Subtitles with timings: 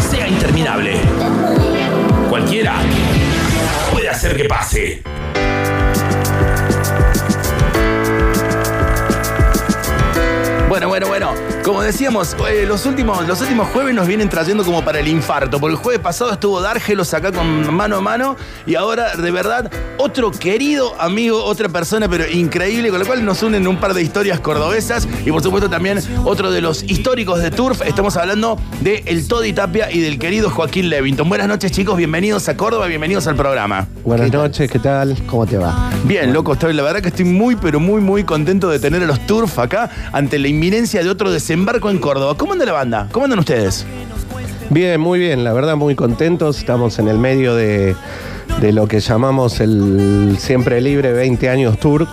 [0.00, 1.00] sea interminable.
[2.28, 2.76] Cualquiera
[3.92, 5.02] puede hacer que pase.
[10.68, 11.55] Bueno, bueno, bueno.
[11.66, 15.58] Como decíamos, eh, los, últimos, los últimos jueves nos vienen trayendo como para el infarto.
[15.58, 18.36] Porque el jueves pasado estuvo Dárgelos acá con mano a mano.
[18.66, 19.68] Y ahora, de verdad,
[19.98, 24.02] otro querido amigo, otra persona, pero increíble, con lo cual nos unen un par de
[24.02, 25.08] historias cordobesas.
[25.24, 27.82] Y por supuesto también otro de los históricos de Turf.
[27.82, 31.28] Estamos hablando de el Todi Tapia y del querido Joaquín Levington.
[31.28, 31.96] Buenas noches, chicos.
[31.96, 33.88] Bienvenidos a Córdoba, bienvenidos al programa.
[34.04, 35.16] Buenas noches, ¿qué tal?
[35.26, 35.90] ¿Cómo te va?
[36.04, 39.06] Bien, loco, estoy, la verdad que estoy muy, pero muy, muy contento de tener a
[39.06, 42.34] los Turf acá ante la inminencia de otro desembarco en Córdoba.
[42.36, 43.08] ¿Cómo anda la banda?
[43.12, 43.86] ¿Cómo andan ustedes?
[44.68, 46.58] Bien, muy bien, la verdad muy contentos.
[46.58, 47.96] Estamos en el medio de,
[48.60, 52.06] de lo que llamamos el Siempre Libre 20 años Tour,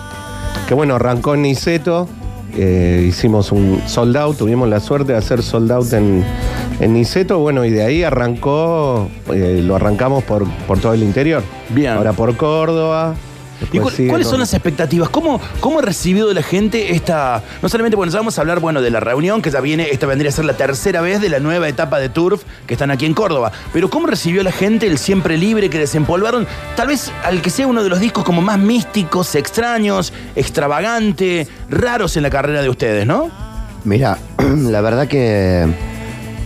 [0.66, 2.08] que bueno, arrancó en Niceto,
[2.56, 6.24] eh, hicimos un sold out, tuvimos la suerte de hacer sold out en,
[6.80, 11.42] en Niceto, bueno, y de ahí arrancó, eh, lo arrancamos por, por todo el interior.
[11.68, 11.92] Bien.
[11.92, 13.14] Ahora por Córdoba.
[13.60, 15.08] ¿Y después cu- sigue cuáles son las expectativas?
[15.08, 17.42] ¿Cómo, ¿Cómo ha recibido la gente esta.?
[17.62, 20.06] No solamente, bueno, ya vamos a hablar, bueno, de la reunión, que ya viene, esta
[20.06, 23.06] vendría a ser la tercera vez de la nueva etapa de Turf que están aquí
[23.06, 23.52] en Córdoba.
[23.72, 26.46] Pero ¿cómo recibió la gente el siempre libre que desempolvaron?
[26.76, 32.16] Tal vez al que sea uno de los discos como más místicos, extraños, extravagante, raros
[32.16, 33.30] en la carrera de ustedes, ¿no?
[33.84, 35.66] Mira, la verdad que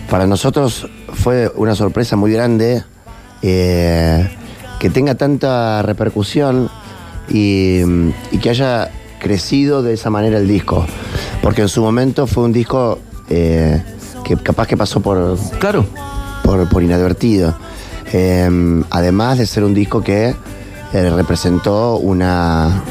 [0.09, 2.83] para nosotros fue una sorpresa muy grande
[3.41, 4.29] eh,
[4.79, 6.69] que tenga tanta repercusión
[7.29, 7.81] y,
[8.31, 10.85] y que haya crecido de esa manera el disco.
[11.41, 12.99] Porque en su momento fue un disco
[13.29, 13.81] eh,
[14.23, 15.85] que capaz que pasó por, Claro.
[16.43, 17.55] por, por inadvertido.
[18.11, 20.35] Eh, además de ser un disco que
[20.93, 22.81] eh, representó una,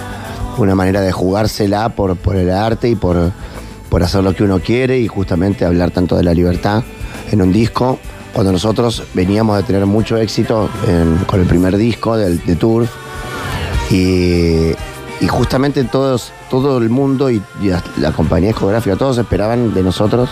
[0.58, 3.32] una manera de jugársela por, por el arte y por,
[3.88, 6.84] por hacer lo que uno quiere y justamente hablar tanto de la libertad
[7.32, 7.98] en un disco.
[8.32, 12.88] Cuando nosotros veníamos de tener mucho éxito en- con el primer disco del, de Turf
[13.90, 14.70] y,
[15.20, 20.28] y justamente todos, todo el mundo y, y la, compañía discográfica, todos esperaban de nosotros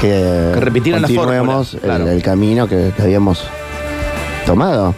[0.00, 2.08] que, Que repitieran la fórmula, el- claro.
[2.08, 3.42] el, camino que, que habíamos
[4.46, 4.94] tomado.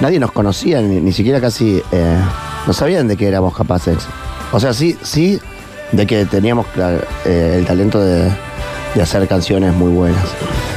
[0.00, 2.16] Nadie nos conocía, ni, ni siquiera casi eh,
[2.66, 3.98] no sabían de qué éramos capaces.
[4.52, 5.40] O sea, sí, sí,
[5.92, 6.66] de que teníamos
[7.24, 8.30] eh, el talento de,
[8.94, 10.24] de hacer canciones muy buenas.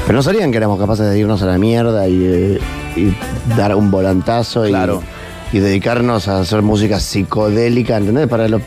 [0.06, 2.60] Pero no sabían que éramos capaces de irnos a la mierda y, eh,
[2.96, 3.14] y
[3.58, 5.04] dar un volantazo Claro.
[5.04, 5.19] y
[5.58, 8.28] dedicarnos a hacer música psicodélica, ¿entendés?
[8.28, 8.62] Para, lo-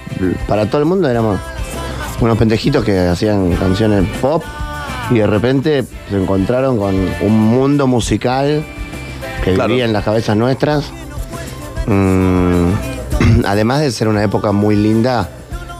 [0.49, 1.39] para todo el mundo éramos
[2.21, 4.43] unos pendejitos que hacían canciones pop
[5.11, 8.65] y de repente se encontraron con un mundo musical
[9.45, 9.69] que Claro.
[9.69, 10.91] vivía en las cabezas nuestras.
[11.87, 12.73] Mm,
[13.47, 15.29] además de ser una época muy linda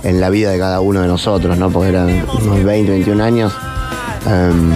[0.05, 1.71] en la vida de cada uno de nosotros, ¿no?
[1.71, 3.53] Porque eran unos 20, 21 años.
[4.27, 4.73] Em,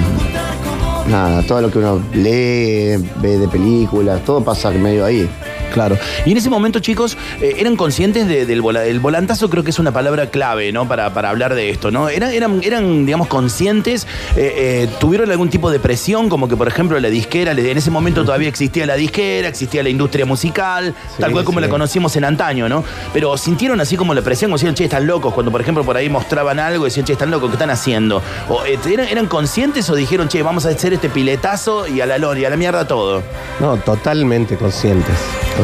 [1.10, 5.28] nada, todo lo que uno lee, ve de películas, todo pasa medio ahí.
[5.76, 5.98] Claro.
[6.25, 9.50] Y en ese momento, chicos, eh, ¿eran conscientes de- del vola- el volantazo?
[9.50, 10.88] Creo que es una palabra clave, ¿no?
[10.88, 12.09] Para, para hablar de esto, ¿no?
[12.09, 14.06] ¿Eran, eran, eran digamos, conscientes?
[14.37, 16.31] Eh, eh, ¿Tuvieron algún tipo de presión?
[16.31, 19.91] Como que, por ejemplo, la disquera, en ese momento todavía existía la disquera, existía la
[19.91, 21.64] industria musical, Sí, tal cual como sí.
[21.66, 22.82] la conocimos en antaño, ¿no?
[23.12, 25.34] Pero sintieron así como la presión, como decían, che, están locos.
[25.34, 28.22] Cuando, por ejemplo, por ahí mostraban algo, decían, che, están locos, ¿qué están haciendo?
[28.48, 32.16] O, ¿eran, ¿Eran conscientes o dijeron, che, vamos a hacer este piletazo y a la
[32.16, 33.22] lona y a la mierda todo?
[33.60, 35.14] No, totalmente conscientes,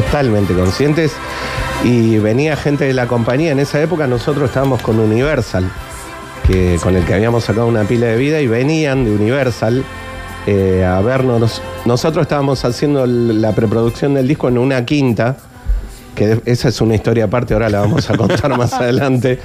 [0.05, 1.13] totalmente conscientes.
[1.83, 3.51] Y venía gente de la compañía.
[3.51, 5.69] En esa época nosotros estábamos con Universal,
[6.47, 9.83] que, con el que habíamos sacado una pila de vida, y venían de Universal
[10.47, 11.39] eh, a vernos.
[11.39, 15.37] Nos- Nosotros estábamos haciendo la preproducción del disco en una quinta,
[16.15, 19.39] que esa es una historia aparte, ahora la vamos a contar más adelante.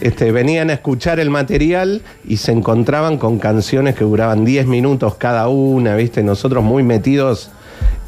[0.00, 5.14] Este, venían a escuchar el material y se encontraban con canciones que duraban 10 minutos
[5.16, 6.22] cada una, ¿viste?
[6.24, 7.50] Nosotros muy metidos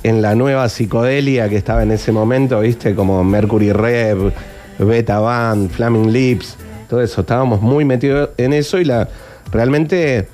[0.07, 2.95] en la nueva psicodelia que estaba en ese momento, ¿viste?
[2.95, 4.33] Como Mercury Rev,
[4.79, 6.57] Beta Band, Flaming Lips,
[6.89, 7.23] todo eso.
[7.23, 9.09] Estábamos muy metidos en eso y la
[9.51, 10.29] realmente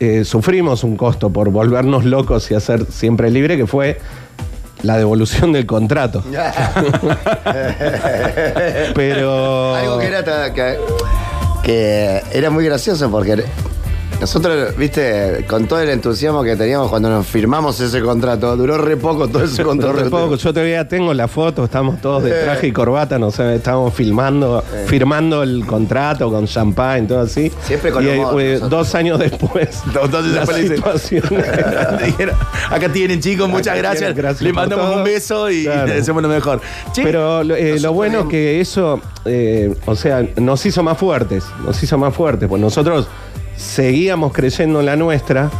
[0.00, 3.98] eh, sufrimos un costo por volvernos locos y hacer siempre libre, que fue
[4.82, 6.24] la devolución del contrato.
[8.94, 9.74] Pero.
[9.74, 10.78] Algo que era, que,
[11.62, 13.44] que era muy gracioso porque
[14.24, 18.96] nosotros, viste, con todo el entusiasmo que teníamos cuando nos firmamos ese contrato, duró re
[18.96, 19.92] poco todo ese Duró contrato.
[20.02, 20.36] re poco.
[20.36, 24.64] Yo todavía tengo la foto, estamos todos de traje y corbata, no sé, estamos filmando,
[24.86, 27.52] firmando el contrato con champagne, todo así.
[27.64, 29.82] Siempre con y, humor, eh, dos años después.
[29.86, 31.24] Entonces la situación
[32.18, 32.34] era-
[32.70, 33.98] Acá tienen, chicos, muchas Acá gracias.
[34.00, 34.96] tienen, gracias Le mandamos todo.
[34.98, 35.86] un beso y Claro.
[35.86, 36.60] le deseamos lo mejor.
[36.94, 40.96] Che, Pero lo, eh, lo bueno es que eso, eh, o sea, nos hizo más
[40.96, 43.06] fuertes, nos hizo más fuertes, pues nosotros
[43.56, 45.50] seguíamos creyendo en la nuestra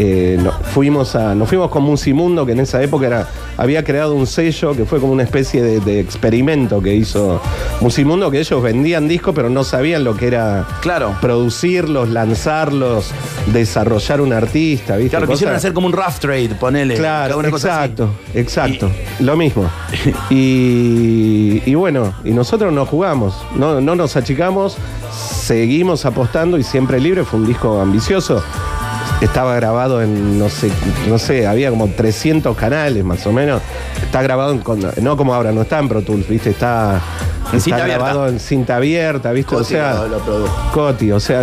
[0.00, 4.16] eh, no- fuimos a, nos fuimos con Musimundo, que en esa época era, había creado
[4.16, 7.40] un sello que fue como una especie de, de experimento que hizo
[7.80, 11.14] Musimundo, que ellos vendían discos, pero no sabían lo que era Claro.
[11.20, 13.12] producirlos, lanzarlos,
[13.52, 15.10] desarrollar un artista, ¿viste?
[15.10, 16.96] Claro, quisieron hacer como un rough trade, ponele.
[16.96, 18.90] Claro, exacto, exacto.
[19.20, 19.70] Lo mismo.
[20.30, 24.76] Y, y bueno, y nosotros no jugamos, no, no nos achicamos,
[25.44, 28.42] seguimos apostando y siempre libre fue un disco ambicioso.
[29.20, 30.70] Estaba grabado en, no sé,
[31.08, 33.62] no sé, había como 300 canales más o menos.
[34.02, 34.62] Está grabado en,
[35.04, 36.50] no como ahora, no está en Pro Tools, ¿viste?
[36.50, 37.00] Está,
[37.52, 38.04] En está cinta abierta.
[38.04, 39.54] grabado en cinta abierta, ¿viste?
[39.54, 40.20] o sea, lo-.
[40.72, 41.42] Coti, o sea,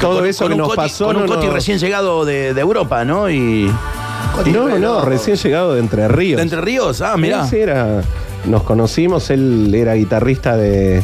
[0.00, 1.06] todo Con- eso con que nos Coti- pasó.
[1.06, 3.28] Con un no Coti recién llegado de, de Europa, ¿no?
[3.30, 3.70] Y.
[4.52, 6.36] No, no, recién llegado de Entre Ríos.
[6.38, 7.00] ¿De Entre Ríos?
[7.02, 7.46] Ah, mirá.
[7.46, 8.02] Sí, era,
[8.46, 11.02] nos conocimos, él era guitarrista de,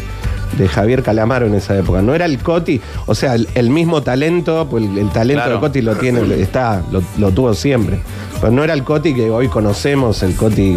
[0.59, 2.03] de Javier Calamaro en esa época.
[2.03, 5.55] No era el Coti, o sea, el, el mismo talento, pues el, el talento Claro.
[5.57, 8.01] de Coti lo tiene, está, lo, lo tuvo siempre.
[8.41, 10.77] Pero no era el Coti que hoy conocemos, el Coti.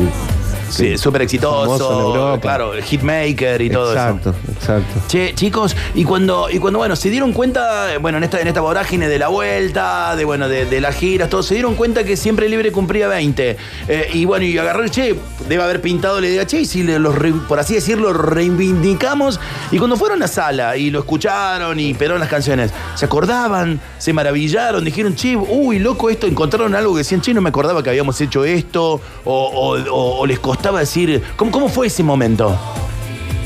[0.70, 2.38] Sí, súper exitoso.
[2.42, 4.02] Claro, el hitmaker y todo eso.
[4.02, 5.02] exacto, exacto.
[5.08, 8.62] Che, chicos, y cuando, y cuando bueno, se dieron cuenta, bueno, en esta, en esta
[8.62, 12.18] vorágine de la vuelta, de bueno, de, de las giras, todo, se dieron cuenta que
[12.18, 13.58] siempre libre cumplía 20.
[13.88, 15.16] Eh, y bueno, y agarró che,
[15.48, 17.16] debe haber pintado la idea, che, y si le- los
[17.48, 19.40] por así decirlo, reivindicamos.
[19.72, 24.14] Y cuando fueron a sala y lo escucharon y peraron las canciones, se acordaban, se
[24.14, 27.90] maravillaron, dijeron, che, uy, loco, esto, encontraron algo que decían, che, no me acordaba que
[27.90, 32.58] habíamos hecho esto, o, o- o- o les costaba decir, ¿cómo, ¿cómo fue ese momento?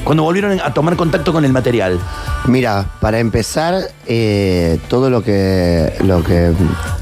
[0.03, 1.99] Cuando volvieron a tomar contacto con el material.
[2.45, 6.53] Mira, para empezar, eh, todo lo que, lo que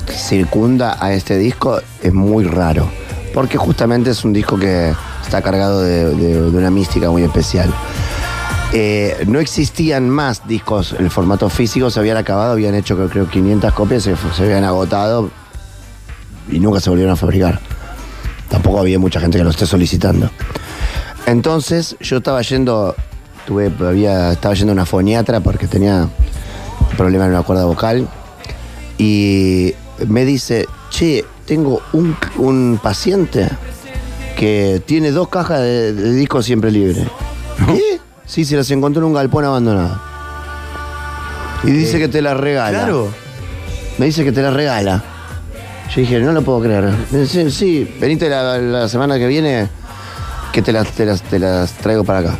[0.10, 2.90] circunda a este disco es muy raro.
[3.34, 4.94] Porque justamente es un disco que
[5.24, 7.72] está cargado de, una mística muy especial.
[8.72, 13.74] Eh, no existían más discos, el formato físico se habían acabado, habían hecho creo 500
[13.74, 15.30] copias, se, se habían agotado
[16.50, 17.60] y nunca se volvieron a fabricar.
[18.50, 20.30] Tampoco había mucha gente que lo esté solicitando.
[21.26, 22.96] Entonces yo estaba yendo,
[23.46, 26.08] tuve, había, estaba yendo a una foniatra porque tenía
[26.90, 28.08] un problema en una cuerda vocal
[28.98, 29.74] y
[30.08, 33.50] me dice, che, tengo un, un paciente
[34.38, 37.08] que tiene dos cajas de, de discos siempre libre.
[37.68, 38.00] ¿Qué?
[38.26, 40.00] Sí, se las encontró en un galpón abandonado.
[41.64, 42.78] Y dice que te las regala.
[42.78, 43.10] Claro.
[43.98, 45.04] Me dice que te las regala.
[45.94, 46.90] Yo dije, no lo puedo creer.
[47.12, 49.68] Me dice, sí, venite la, la semana que viene
[50.52, 52.38] que te las, te, las, te las traigo para acá.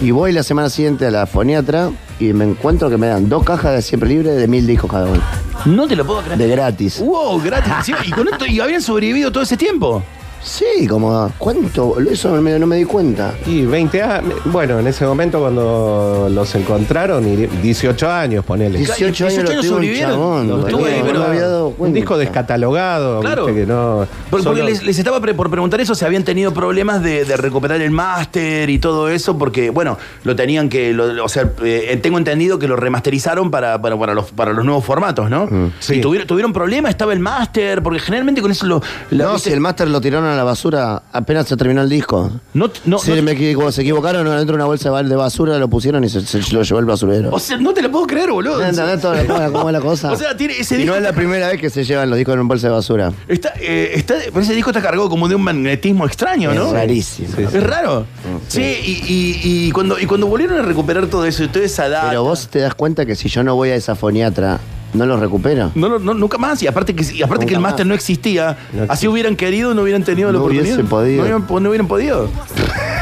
[0.00, 3.44] Y voy la semana siguiente a la foniatra y me encuentro que me dan dos
[3.44, 5.20] cajas de siempre libre de mil discos cada uno.
[5.64, 6.38] No te lo puedo creer.
[6.38, 7.00] De gratis.
[7.00, 7.94] Wow, gratis.
[8.04, 10.02] Y con esto, y habían sobrevivido todo ese tiempo.
[10.44, 11.98] Sí, como, ¿cuánto?
[12.00, 13.32] Eso no me, no me di cuenta.
[13.46, 18.78] Y 20 años, bueno, en ese momento cuando los encontraron, y 18 años, ponele.
[18.78, 20.10] 18 años 18 lo años tuvo un sobrevivieron.
[20.12, 20.48] chabón.
[20.48, 23.46] Lo boludo, tuvo ahí, no pero- me había dado Un disco descatalogado, Claro.
[23.46, 24.06] viste, que no.
[24.30, 27.24] Porque, porque solo- les, les estaba pre- por preguntar eso, si habían tenido problemas de,
[27.24, 31.50] de recuperar el máster y todo eso, porque, bueno, lo tenían que, lo- o sea,
[31.62, 35.48] eh, tengo entendido que lo remasterizaron para, para, para los, para los nuevos formatos, ¿no?
[35.78, 35.94] Sí.
[35.96, 38.82] Y tuvieron, tuvieron problemas, estaba el máster, porque generalmente con eso lo...
[39.10, 39.50] la- No, ¿viste?
[39.50, 42.30] si el máster lo tiraron a la basura apenas se terminó el disco.
[42.54, 45.68] No, no, Si no- me equivoco, se equivocaron adentro de una bolsa de basura, lo
[45.68, 47.30] pusieron y se, se lo llevó el basurero.
[47.32, 48.58] o sea, no te lo puedo creer, boludo.
[48.60, 50.12] ¿No toda la- cómo, es- cómo es la cosa?
[50.12, 52.34] O sea, tiene ese y no es la primera vez que se llevan los discos
[52.34, 53.12] en una bolsa de basura.
[53.28, 56.66] Está, eh, está, ese disco está cargado como de un magnetismo extraño, ¿no?
[56.68, 57.28] Es rarísimo.
[57.36, 57.56] Sí, sí.
[57.56, 58.06] Es raro.
[58.48, 61.88] Sí, y, y- y cuando, y cuando volvieron a recuperar todo eso y toda esa
[61.88, 62.08] data.
[62.08, 64.58] Pero vos te das cuenta que si yo no voy a esa foniatra,
[64.94, 65.70] no los recupero.
[65.74, 66.62] No, no, no, nunca más.
[66.62, 67.70] Y aparte que, y aparte Nunca que el más.
[67.72, 68.56] máster no existía.
[68.72, 70.66] No así hubieran querido, no hubieran tenido la No oportunidad.
[70.74, 71.16] hubiesen podido.
[71.16, 72.28] No hubieran, no hubieran podido.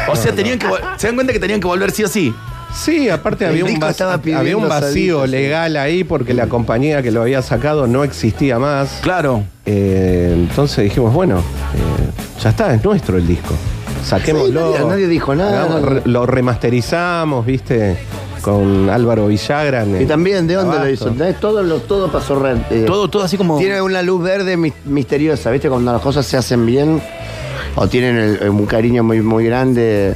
[0.08, 0.66] O sea, tenían que.
[0.68, 2.34] vol- ¿Se dan cuenta que tenían que volver sí o sí?
[2.72, 5.30] Sí, aparte El había un, disco vac- estaba pidiendo había un vacío sí.
[5.32, 9.00] legal ahí porque la compañía que lo había sacado no existía más.
[9.02, 9.42] Claro.
[9.66, 13.54] Eh, entonces dijimos, bueno, eh, ya está, es nuestro el disco.
[14.04, 14.68] Saquémoslo.
[14.72, 15.64] Sí, nadie- nadie dijo nada.
[15.64, 17.96] Hagamos- re- lo remasterizamos, viste,
[18.40, 19.84] con Álvaro Villagra.
[20.00, 21.10] Y también, ¿de dónde lo hizo?
[21.40, 23.58] Todo, lo, todo pasó re- eh, Todo, todo así como.
[23.58, 25.68] Tiene una luz verde mis- misteriosa, ¿viste?
[25.68, 27.00] Cuando las cosas se hacen bien
[27.76, 30.14] o tienen el- un cariño muy, muy grande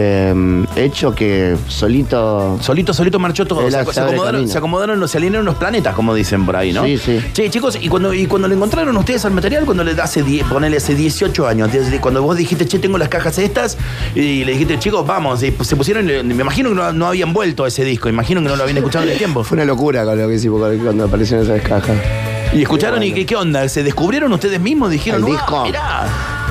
[0.00, 2.58] eh, hecho que solito.
[2.60, 3.68] Solito, solito marchó todo.
[3.70, 6.84] Se, acomodaron, se acomodaron, se alinearon los planetas, como dicen por ahí, ¿no?
[6.84, 7.18] Sí, sí.
[7.32, 10.44] Che, chicos, y cuando, y cuando le encontraron ustedes al material, cuando le hace, die-
[10.44, 13.76] ponele hace 18 años, desde cuando vos dijiste, che, tengo las cajas estas,
[14.14, 17.64] y le dijiste, chicos, vamos, y se pusieron, me imagino que no, no habían vuelto
[17.64, 19.42] a ese disco, imagino que no lo habían escuchado en el tiempo.
[19.48, 21.96] Fue una locura con lo que hicimos cuando aparecieron esas cajas.
[22.54, 24.90] Y escucharon y qué, qué onda, ¿se descubrieron ustedes mismos?
[24.90, 25.62] Dijeron, ¿El "Ah, disco?
[25.64, 26.06] mirá".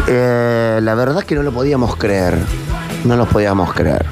[0.07, 2.37] Eh, la verdad es que no lo podíamos creer.
[3.03, 4.05] No lo podíamos creer.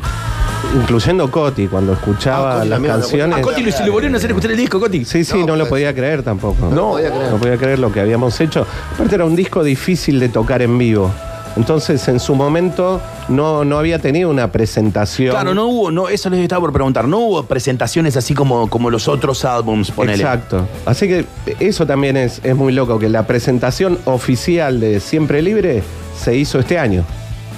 [0.76, 3.38] incluyendo Coti, cuando escuchaba Ah, Coti las también, canciones.
[3.38, 5.06] A Coti lo, le volvieron a hacer escuchar el disco, Coti.
[5.06, 5.70] Sí, sí, No, no, lo pues.
[5.70, 6.68] podía creer tampoco.
[6.70, 7.32] No podía creer.
[7.32, 8.66] No podía creer lo que habíamos hecho.
[8.94, 11.12] Aparte era un disco difícil de tocar en vivo.
[11.56, 13.00] Entonces, en su momento,
[13.30, 15.30] no, no había tenido una presentación.
[15.32, 18.90] Claro, no hubo, no, eso les estaba por preguntar, no hubo presentaciones así como, como
[18.90, 20.22] los otros álbums, ponele.
[20.22, 20.68] Exacto.
[20.86, 21.26] Así que
[21.62, 25.82] eso también es, es muy loco, que la presentación oficial de Siempre Libre
[26.20, 27.06] se hizo este año.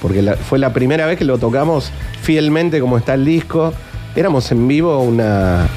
[0.01, 3.73] Porque la- fue la primera vez que lo tocamos fielmente como está el disco.
[4.15, 5.67] Éramos en vivo una...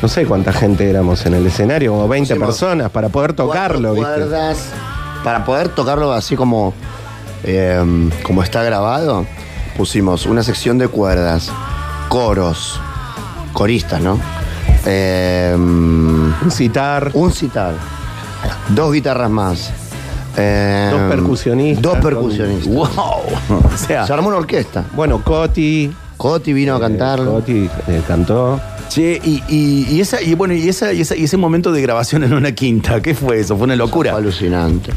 [0.00, 3.96] No sé cuánta gente éramos en el escenario, como 20 Pusimos personas para poder tocarlo,
[3.96, 4.70] cuerdas.
[5.24, 6.72] Para poder tocarlo así como,
[7.42, 7.82] eh,
[8.22, 9.26] como está grabado,
[9.76, 11.50] pusimos una sección de cuerdas,
[12.08, 12.80] coros,
[13.52, 14.20] coristas, ¿no?
[14.86, 17.10] Eh, Un citar.
[17.14, 17.74] un citar,
[18.68, 19.72] dos guitarras más.
[20.38, 21.82] Eh, Dos percusionistas.
[21.82, 22.72] Dos percusionistas.
[22.74, 22.88] ¡Wow!
[23.74, 24.84] O sea, Se armó una orquesta.
[24.94, 25.90] Bueno, Coti.
[26.16, 27.32] Coti vino a eh, cantarlo.
[27.34, 28.60] Coti eh, cantó.
[28.88, 31.80] che, y, y- y esa, y bueno, y, esa, y, esa- y ese momento de
[31.82, 33.56] grabación en una quinta, ¿qué fue eso?
[33.56, 34.10] Fue una locura.
[34.12, 34.90] Fue alucinante.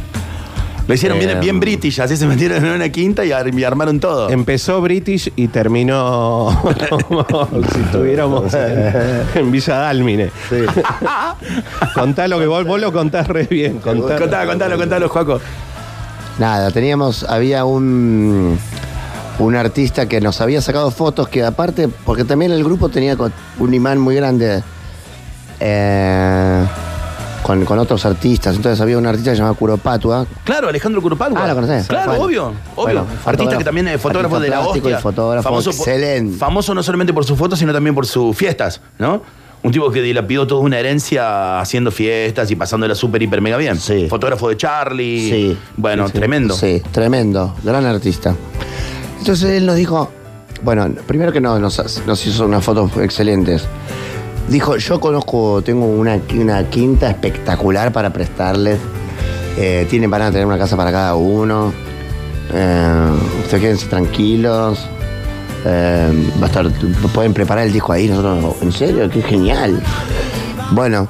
[0.91, 3.63] Lo hicieron bien, Eh, bien british, así se metieron en una quinta y, ar- y
[3.63, 4.29] armaron todo.
[4.29, 6.49] Empezó British y terminó
[6.89, 7.25] como
[7.73, 8.93] si estuviéramos en,
[9.35, 10.29] en Villa Dálmine.
[10.49, 10.57] Sí.
[11.95, 13.77] Contá lo que vos, vos lo contás re bien.
[13.79, 14.17] Contá.
[14.17, 15.39] Contalo, contalo, contalo, Juaco.
[16.39, 18.59] Nada, teníamos, había un,
[19.39, 23.31] un artista que nos había sacado fotos que aparte, porque también el grupo tenía co-
[23.59, 24.61] un imán muy grande
[25.59, 26.50] eh,
[27.43, 28.55] con, con otros artistas.
[28.55, 30.25] Entonces había un artista que se llamaba Curopatua.
[30.43, 31.43] Claro, Alejandro Curopagua.
[31.43, 31.87] Ah, ¿lo conocés?
[31.87, 32.25] Claro, Bueno.
[32.25, 32.55] obvio, obvio.
[32.75, 34.99] Bueno, Artista que también es fotógrafo de la y hostia.
[34.99, 36.37] fotógrafo por- excelente.
[36.37, 39.21] famoso no solamente por sus fotos, sino también por sus fiestas, ¿no?
[39.63, 43.77] Un tipo que dilapidó toda una herencia haciendo fiestas y pasándola súper, hiper, mega bien.
[43.79, 44.07] Sí.
[44.09, 45.29] Fotógrafo de Charlie.
[45.29, 45.57] Sí.
[45.77, 46.17] Bueno, Sí, sí.
[46.17, 46.53] tremendo.
[46.55, 48.35] Sí, tremendo, gran artista.
[49.19, 50.09] Entonces él nos dijo,
[50.63, 53.63] bueno, primero que no, nos, nos hizo unas fotos excelentes.
[54.51, 58.79] Dijo, yo conozco, tengo una, una quinta espectacular para prestarles.
[59.57, 61.71] Eh, tienen, van a tener una casa para cada uno.
[62.53, 63.09] Eh,
[63.43, 64.77] ustedes quédense tranquilos.
[65.65, 66.69] Eh, va a estar,
[67.13, 68.09] pueden preparar el disco ahí.
[68.09, 69.81] Nosotros, en serio, qué genial.
[70.71, 71.07] Bueno,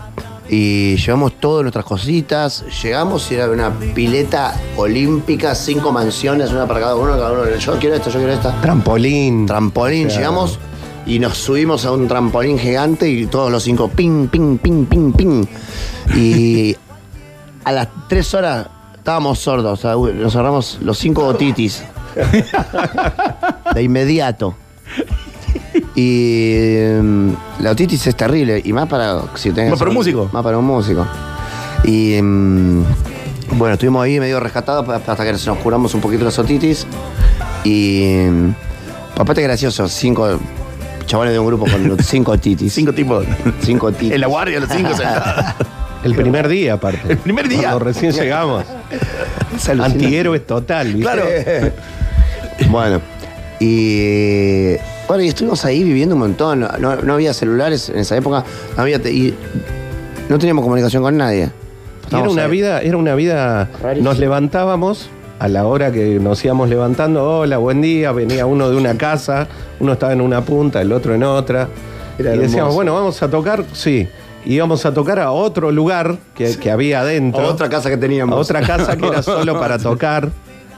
[0.47, 2.63] y llevamos todas nuestras cositas.
[2.83, 7.13] Llegamos y era una pileta olímpica, cinco mansiones, una para cada uno.
[7.13, 8.61] Cada uno yo quiero esto, yo quiero esta.
[8.61, 9.47] Trampolín.
[9.47, 10.19] Trampolín, Claro.
[10.19, 10.59] llegamos
[11.05, 15.11] y nos subimos a un trampolín gigante y todos los cinco, ping, ping, ping, ping,
[15.13, 15.45] ping.
[16.15, 16.75] Y
[17.63, 21.83] a las tres horas estábamos sordos, o sea, nos agarramos los cinco otitis.
[23.73, 24.55] De inmediato.
[25.95, 27.29] Y mm,
[27.59, 30.29] la otitis es terrible, y más para si tenés Más para un músico.
[30.31, 31.05] Más para un músico.
[31.83, 32.83] Y mm,
[33.57, 36.85] bueno, estuvimos ahí medio rescatados hasta que nos curamos un poquito las otitis.
[37.63, 38.53] Y mm,
[39.15, 40.39] papá, gracioso, cinco
[41.05, 42.71] chavales de un grupo con cinco otitis.
[42.81, 43.25] Cinco tipos.
[43.61, 44.11] Cinco otitis.
[44.13, 45.45] En la guardia, los cinco sentados.
[46.03, 46.99] El primer día, aparte.
[47.11, 47.61] El primer día.
[47.61, 48.65] Cuando recién llegamos.
[49.79, 51.01] Antihéroes total, ¿viste?
[51.01, 51.23] Claro.
[52.69, 53.01] Bueno,
[53.59, 54.75] y
[55.07, 56.59] bueno, y estuvimos ahí viviendo un montón.
[56.59, 58.43] No, no- no había celulares en esa época,
[58.75, 59.33] no había te- y
[60.29, 61.49] no teníamos comunicación con nadie.
[62.11, 63.69] Era una vida, era una vida.
[63.81, 64.09] Rarísimo.
[64.09, 65.09] Nos levantábamos
[65.41, 67.39] a la hora que nos íbamos levantando.
[67.39, 68.11] Hola, buen día.
[68.11, 69.47] Venía uno de una casa,
[69.79, 71.67] uno estaba en una punta, el otro en otra.
[72.19, 72.75] Era y decíamos, hermoso.
[72.75, 74.07] bueno, vamos a tocar, sí.
[74.45, 77.43] Íbamos a tocar a otro lugar que, que había A adentro.
[77.47, 78.35] otra casa que teníamos.
[78.37, 80.29] a otra casa que era solo para tocar.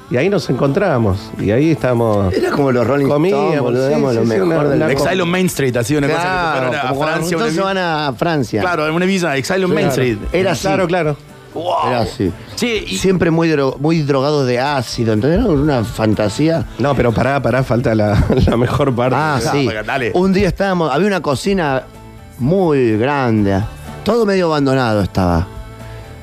[0.10, 1.32] Y ahí nos encontrábamos.
[1.42, 2.34] Y ahí estábamos.
[2.34, 4.92] Era como los Rolling Comíamos, Stones, boludo, sí, lo sí, mejor una- del una.
[4.94, 6.22] Exile on Main Street, así una cosa
[6.70, 7.36] que a Francia.
[7.36, 8.62] entonces van a Francia.
[8.62, 10.18] Claro, en una visa, Exile on Main Street.
[10.32, 10.62] Era así.
[10.68, 11.18] Claro, claro.
[11.54, 11.88] Wow.
[11.88, 12.32] Era así.
[12.56, 15.14] Sí, y- Siempre muy, dro- muy drogado de ácido.
[15.14, 16.66] Entonces era una fantasía.
[16.80, 19.16] No, pero pará, pará, falta la, la mejor parte.
[19.16, 19.70] Ah, Ah, sí.
[19.86, 20.12] dale.
[20.16, 21.84] Un día estábamos, había una cocina
[22.40, 23.62] muy grande.
[24.04, 25.48] Todo medio abandonado estaba.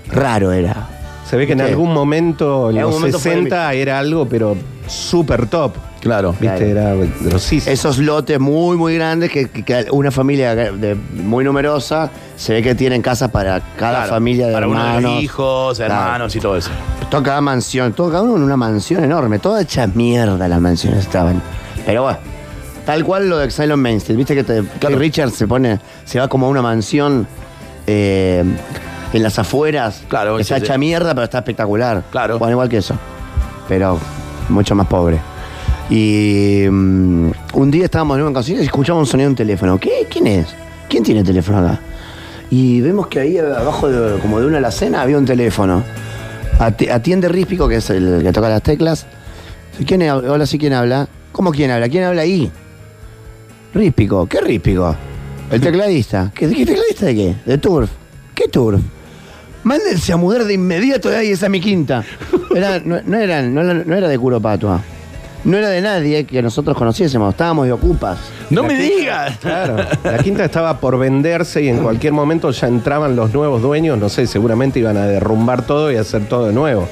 [0.09, 0.89] Raro era.
[1.29, 1.65] Se ve que en Sí.
[1.67, 4.57] algún momento, en En los algún momento fue 60, era algo, pero
[4.89, 5.75] súper top.
[6.01, 6.35] Claro.
[6.41, 7.73] Viste, era grosísimo.
[7.73, 12.63] Esos lotes muy, muy grandes que, que- que una familia de- muy numerosa se ve
[12.63, 15.23] que tienen casas para cada Claro, familia de para uno de hermanos.
[15.23, 15.93] hijos, Claro.
[15.95, 16.71] hermanos y todo eso.
[17.11, 21.01] Toda cada mansión, todo cada uno en una mansión enorme, todas hechas mierda las mansiones
[21.01, 21.43] estaban.
[21.85, 22.19] Pero bueno,
[22.87, 26.19] tal cual lo de on Main Street, viste que, te, que Richard se pone, se
[26.19, 27.27] va como a una mansión
[27.87, 28.43] eh,
[29.13, 30.03] en las afueras.
[30.09, 30.67] Claro, está sí, sí.
[30.67, 32.05] hecha mierda, pero está espectacular.
[32.11, 32.39] Claro.
[32.39, 32.95] Bueno, igual que eso.
[33.69, 33.99] Pero
[34.49, 35.19] mucho más pobre.
[35.91, 39.79] Y mm, un día estábamos en una cocina y escuchamos un sonido de un teléfono.
[39.79, 40.07] ¿Qué?
[40.09, 40.47] ¿Quién es?
[40.89, 41.81] ¿Quién tiene teléfono acá?
[42.51, 45.83] Y vemos que ahí abajo, de- como de una alacena, había un teléfono.
[46.59, 49.07] Ati- Atiende Ríspico, que es el que toca las teclas.
[49.87, 50.33] ¿Quién habla?
[50.33, 51.09] Hola, sí, ¿quién habla?
[51.33, 51.89] ¿Cómo quién habla?
[51.89, 52.51] ¿Quién habla ahí?
[53.75, 54.95] Ríspico, ¿qué ríspico?
[55.51, 56.31] El tecladista.
[56.35, 57.35] ¿Qué, ¿Qué tecladista de qué?
[57.47, 57.91] De Turf.
[58.35, 58.81] ¿Qué Turf?
[59.65, 62.05] Mándense a mudar de inmediato de ahí, esa es mi quinta.
[62.55, 63.19] Era- no, no
[63.63, 64.81] no, no era de Curopatua.
[65.45, 67.31] No era de nadie que nosotros conociésemos.
[67.33, 68.19] Estábamos de ocupas.
[68.51, 69.39] No La me quinta- digas.
[69.39, 73.97] Claro, la quinta estaba por venderse y en cualquier momento ya entraban los nuevos dueños,
[73.99, 76.87] no sé, seguramente iban a derrumbar todo y hacer todo de nuevo.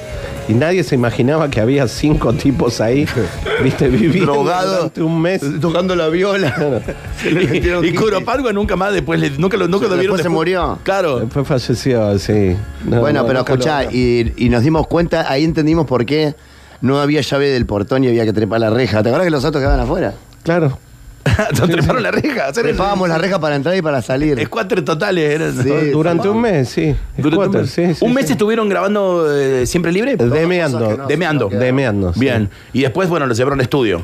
[0.47, 3.05] Y nadie se imaginaba que había cinco tipos ahí,
[3.63, 4.75] viste, viviendo Drogado.
[4.77, 5.41] durante un mes.
[5.61, 6.81] Tocando la viola.
[7.21, 8.03] Se le metieron Y, y quince.
[8.05, 10.17] Curopargo nunca más después, le- nunca lo, nunca lo Después vieron.
[10.23, 10.79] se murió.
[10.81, 11.19] Claro.
[11.19, 12.55] Después falleció, sí.
[12.83, 16.03] No, bueno, no, pero nunca lo- escuchá, y, y nos dimos cuenta, ahí entendimos por
[16.03, 16.33] qué
[16.81, 19.01] no había llave del portón y había que trepar la reja.
[19.03, 20.13] ¿Te acuerdas que los autos quedaban afuera?
[20.43, 20.77] Claro.
[21.53, 22.47] Se treparon la reja.
[22.47, 24.39] el- Trepábamos la reja para entrar y para salir.
[24.39, 25.29] Escuatres totales.
[25.29, 25.63] eran.
[25.63, 25.89] Sí.
[25.91, 26.95] Durante un mes, sí.
[27.17, 27.71] Durante un Squatter, mes.
[27.71, 28.31] sí, sí, ¿Un mes sí.
[28.33, 30.15] estuvieron grabando eh, Siempre Libre?
[30.15, 30.97] Demeando.
[30.97, 31.49] no, Demeando.
[31.49, 32.19] Demeando, sí.
[32.21, 32.49] Bien.
[32.73, 34.01] Y después, bueno, lo llevaron al estudio.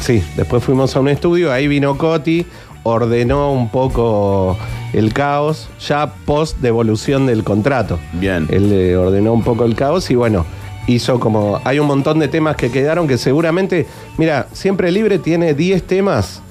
[0.00, 2.46] Sí, después fuimos a un estudio, ahí vino Coti,
[2.82, 4.58] ordenó un poco
[4.92, 7.98] el caos, ya post devolución del contrato.
[8.14, 8.46] Bien.
[8.50, 10.44] Él eh, ordenó un poco el caos y bueno,
[10.86, 11.60] hizo como.
[11.64, 13.86] Hay un montón de temas que quedaron que seguramente.
[14.18, 16.42] Mira, Siempre Libre tiene 10 temas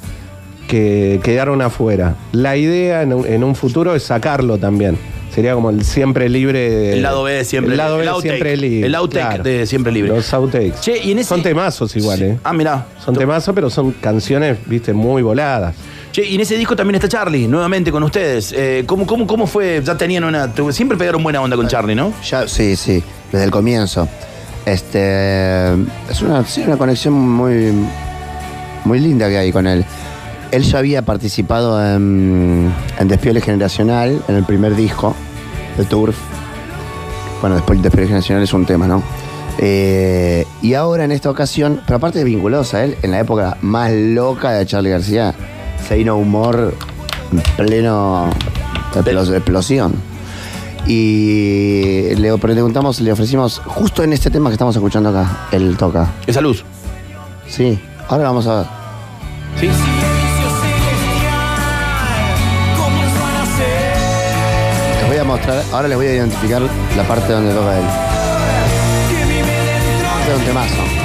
[0.68, 2.16] que quedaron afuera.
[2.32, 4.98] La idea en un, en un futuro es sacarlo también.
[5.34, 6.94] Sería como el siempre libre.
[6.94, 8.30] El lado B de Siempre El lado B el outtake.
[8.30, 8.86] siempre libre.
[8.88, 9.44] El outtake claro.
[9.44, 10.10] de Siempre Libre.
[10.16, 10.80] Los outtakes.
[10.80, 12.38] Che, y en ese- Son temazos igual, ¿eh?
[12.44, 12.86] Ah, mirá.
[13.04, 15.74] Son temazos, pero son canciones, viste, muy voladas.
[16.14, 18.54] Che, y en ese disco también está Charlie, nuevamente con ustedes.
[18.56, 19.82] Eh, ¿cómo, cómo, ¿Cómo fue?
[19.84, 20.54] Ya tenían una.
[20.72, 22.14] Siempre pegaron buena onda con Charlie, ¿no?
[22.24, 24.08] Ya, sí, sí, desde el comienzo.
[24.64, 27.74] Este es una, sí, una conexión muy,
[28.86, 29.84] muy linda que hay con él.
[30.52, 35.16] Él ya había participado en, en Despiole Generacional, en el primer disco
[35.80, 36.16] de Turf.
[37.42, 39.02] Bueno, después el Despiole Generacional es un tema, ¿no?
[39.58, 43.92] Eh, y ahora en esta ocasión, pero aparte vinculados a él, en la época más
[43.92, 45.34] loca de Charlie García,
[45.88, 46.74] se vino humor
[47.32, 48.30] en pleno
[48.94, 49.94] explosión.
[50.86, 56.12] Y le preguntamos, le ofrecimos, justo en este tema que estamos escuchando acá, él toca.
[56.28, 56.66] Esa luz.
[57.48, 57.80] Sí,
[58.10, 58.66] ahora vamos a ver.
[59.60, 59.70] Sí.
[65.00, 66.62] Les voy a mostrar, ahora les voy a identificar
[66.98, 67.86] la parte donde toca él.
[70.20, 71.03] Este es un temazo.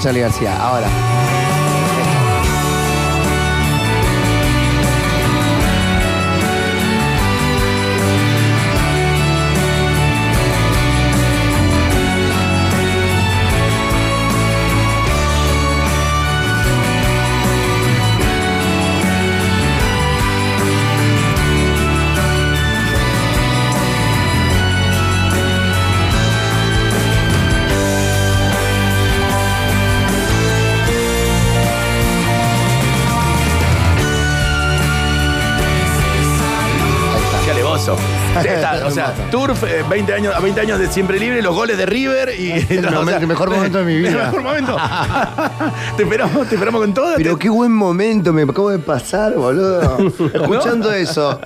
[0.00, 1.39] Charlie García, ahora.
[38.90, 41.86] O sea, Turf, eh, 20 años, a 20 años de siempre libre, los goles de
[41.86, 42.52] River y.
[42.52, 44.10] El no, momento- el mejor momento de mi vida.
[44.10, 44.76] El mejor momento.
[45.96, 47.14] te esperamos, te esperamos con todo.
[47.16, 49.98] Pero te- qué buen momento me acabo de pasar, boludo.
[50.34, 51.40] Escuchando eso.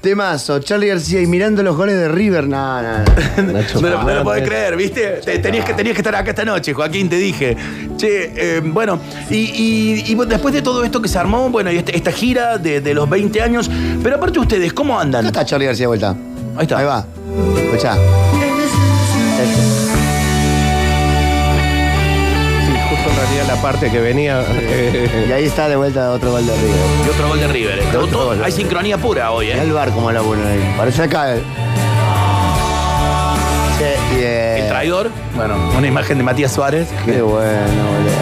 [0.00, 2.46] Temazo, Charlie García y mirando los goles de River.
[2.46, 3.52] No, no, no.
[3.54, 5.20] Nacho No lo, no lo podés creer, ¿viste?
[5.24, 7.56] Te- tenías, que, tenías que estar acá esta noche, Joaquín, te dije.
[7.96, 8.98] Che, eh, bueno,
[9.30, 12.58] y, y- y después de todo esto que se armó, bueno, y este- esta gira
[12.58, 13.70] de, de los 20 años,
[14.02, 15.24] pero aparte ustedes, ¿cómo andan?
[15.24, 16.14] está Charlie García de vuelta.
[16.56, 16.78] Ahí está.
[16.78, 17.04] Ahí va.
[17.56, 17.96] Escuchá.
[17.96, 19.62] Este.
[22.66, 24.40] Sí, justo en realidad la parte que venía.
[24.50, 26.76] eh, Y ahí está de vuelta otro gol de River.
[27.06, 27.78] Y otro gol de River.
[27.78, 27.82] eh.
[27.88, 28.42] Otro Todo- gol.
[28.44, 29.62] hay sincronía pura hoy, Mirá ¿eh?
[29.66, 30.74] el bar como la bueno ahí.
[30.76, 31.34] Parece acá.
[31.36, 31.42] eh.
[33.78, 36.86] Che, eh, El traidor, bueno, una imagen de Matías Suárez.
[37.04, 38.14] Qué bueno, boludo.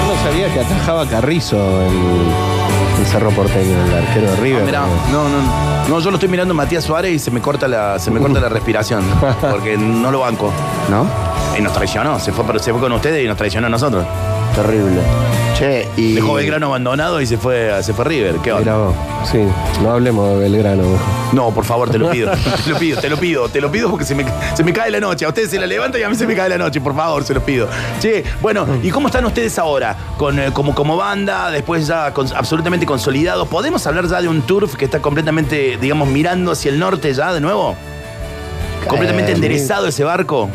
[0.00, 2.51] Yo no sabía que atajaba Carrizo en,
[2.98, 4.62] en Cerro Porteño, el arquero de River.
[4.62, 7.40] Ah, mirá, no, no, no, yo lo estoy mirando a Matías Suárez y se me
[7.40, 9.04] corta la, se me corta la respiración,
[9.50, 10.52] porque no lo banco.
[10.90, 11.06] ¿No?
[11.58, 14.04] Y nos traicionó, se fue, se fue con ustedes y nos traicionó a nosotros.
[14.54, 15.00] Terrible.
[15.58, 16.14] Che, y.
[16.14, 18.36] Dejó Belgrano abandonado y se fue, se fue River.
[18.42, 18.76] ¿Qué onda?
[18.76, 18.94] Vos.
[19.30, 19.38] Sí,
[19.82, 20.82] no hablemos de Belgrano.
[20.82, 20.98] mejor.
[21.32, 22.30] No, por favor, te lo pido.
[22.64, 24.90] te lo pido, te lo pido, te lo pido porque se me, se me cae
[24.90, 25.24] la noche.
[25.24, 27.24] A ustedes se la levanta y a mí se me cae la noche, por favor,
[27.24, 27.68] se los pido.
[28.00, 29.96] Che, bueno, ¿y cómo están ustedes ahora?
[30.18, 33.48] Con, eh, como, como banda, después ya con- absolutamente consolidados.
[33.48, 37.32] ¿Podemos hablar ya de un turf que está completamente, digamos, mirando hacia el norte ya
[37.32, 37.74] de nuevo?
[38.88, 40.50] completamente Eh, enderezado ese barco.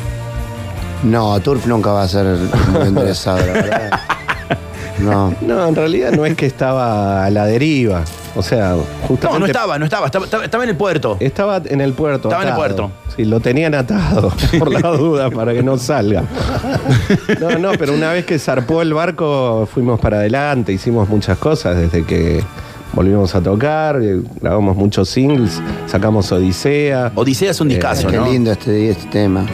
[1.03, 2.25] No, Turf nunca va a ser
[2.71, 3.99] muy enderezado, la verdad.
[4.99, 5.36] No.
[5.41, 8.03] No, en realidad no es que estaba a la deriva.
[8.36, 8.75] O sea,
[9.07, 9.27] justamente.
[9.27, 11.17] No, no estaba, no estaba, estaba, en el puerto.
[11.19, 12.29] Estaba en el puerto.
[12.29, 12.91] Estaba en el puerto.
[13.15, 16.23] Sí, lo tenían atado, por la duda, para que no salga.
[17.39, 21.75] No, no, pero una vez que zarpó el barco, fuimos para adelante, hicimos muchas cosas
[21.77, 22.43] desde que
[22.93, 27.12] volvimos a tocar, eh, grabamos muchos singles, sacamos Odisea.
[27.15, 28.25] Odisea es un discazo, Qué ¿no?
[28.25, 29.45] lindo este, este tema.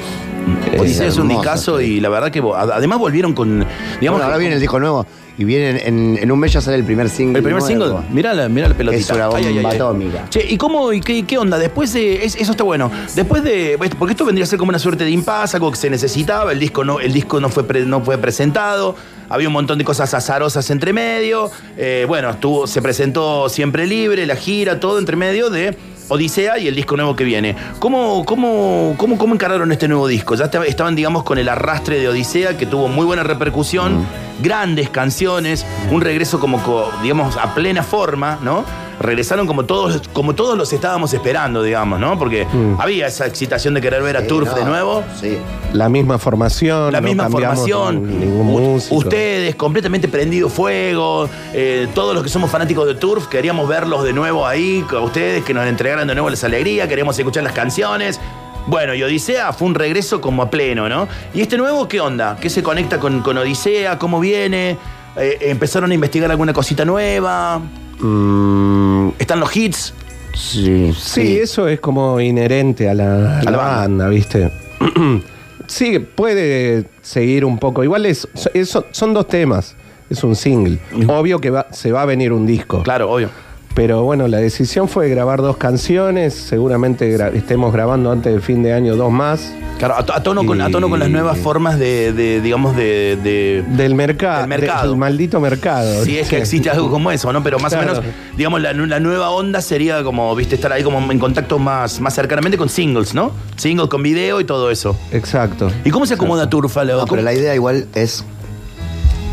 [0.80, 3.60] Odisea es un discazo y la verdad que además volvieron con.
[4.00, 5.06] Digamos, Bueno, ahora viene el disco nuevo
[5.38, 7.40] y viene en, en un mes ya sale el primer single.
[7.40, 7.86] El primer nuevo.
[7.98, 9.02] single, mirá la, mirá la pelotita.
[9.02, 10.26] Es una bomba atómica.
[10.30, 11.58] Che, ¿y cómo, y qué, qué onda?
[11.58, 12.24] Después de.
[12.26, 12.92] es- eso está bueno.
[13.16, 13.78] Después de.
[13.98, 16.52] Porque esto vendría a ser como una suerte de impasse, algo que se necesitaba.
[16.52, 18.96] El disco no, el disco no, fue, pre- no fue presentado.
[19.30, 21.50] Había un montón de cosas azarosas entre medio.
[21.78, 25.76] Eh, bueno, estuvo, se presentó siempre libre, la gira, todo entre medio de.
[26.14, 27.56] Odisea y el disco nuevo que viene.
[27.80, 30.36] ¿Cómo, cómo, cómo, cómo encararon este nuevo disco?
[30.36, 34.06] Ya esta- estaban, digamos, con el arrastre de Odisea, que tuvo muy buena repercusión,
[34.42, 38.64] grandes canciones, un regreso como, co- digamos, a plena forma, ¿no?
[39.00, 42.18] Regresaron como todos, como todos los estábamos esperando, digamos, ¿no?
[42.18, 42.80] Porque Mm.
[42.80, 45.04] había esa excitación de querer ver a Sí, Turf no, de nuevo.
[45.20, 45.38] Sí.
[45.74, 46.92] La misma formación.
[46.94, 48.96] La no misma formación, Ningún U- músico.
[48.96, 54.14] ustedes completamente prendido fuego, eh, todos los que somos fanáticos de Turf, queríamos verlos de
[54.14, 58.20] nuevo ahí, con ustedes, que nos entregaran de nuevo las alegrías, queríamos escuchar las canciones.
[58.68, 61.08] Bueno, y Odisea fue un regreso como a pleno, ¿no?
[61.34, 62.38] ¿Y este nuevo qué onda?
[62.40, 63.98] ¿Qué se conecta con, con Odisea?
[64.00, 64.78] ¿Cómo viene?
[65.18, 67.60] Eh, ¿Empezaron a investigar alguna cosita nueva?
[68.04, 69.94] Mm, ¿Están los hits?
[70.36, 73.78] sí, Sí, eso es como inherente a la, a la la banda.
[73.78, 74.52] banda, ¿viste?
[75.68, 77.84] sí, puede seguir un poco.
[77.84, 79.76] Igual es, es- son dos temas.
[80.10, 80.78] Es un single.
[81.08, 82.84] Obvio que va- se va a venir un disco.
[82.84, 83.30] Claro, obvio.
[83.76, 86.36] Pero bueno, la decisión fue grabar dos canciones.
[86.36, 89.52] Seguramente gra- estemos grabando antes del fin de año dos más.
[89.80, 92.76] Claro, a, to- a tono, con, a tono con las nuevas formas de, de, digamos,
[92.76, 94.42] de- de, Del mercado.
[94.42, 94.90] Del mercado.
[94.90, 96.04] Del maldito mercado.
[96.06, 97.42] Si es que existe algo como eso, ¿no?
[97.42, 97.94] Pero más Claro.
[97.94, 101.58] o menos, digamos, la, la nueva onda sería como, viste, estar ahí como en contacto
[101.58, 103.32] más, más cercanamente con singles, ¿no?
[103.56, 104.96] Singles con video y todo eso.
[105.12, 105.72] Exacto.
[105.84, 106.84] ¿Y cómo se acomoda Turfa?
[106.84, 106.98] Leo?
[106.98, 108.24] No, pero ¿Cómo- la idea igual es.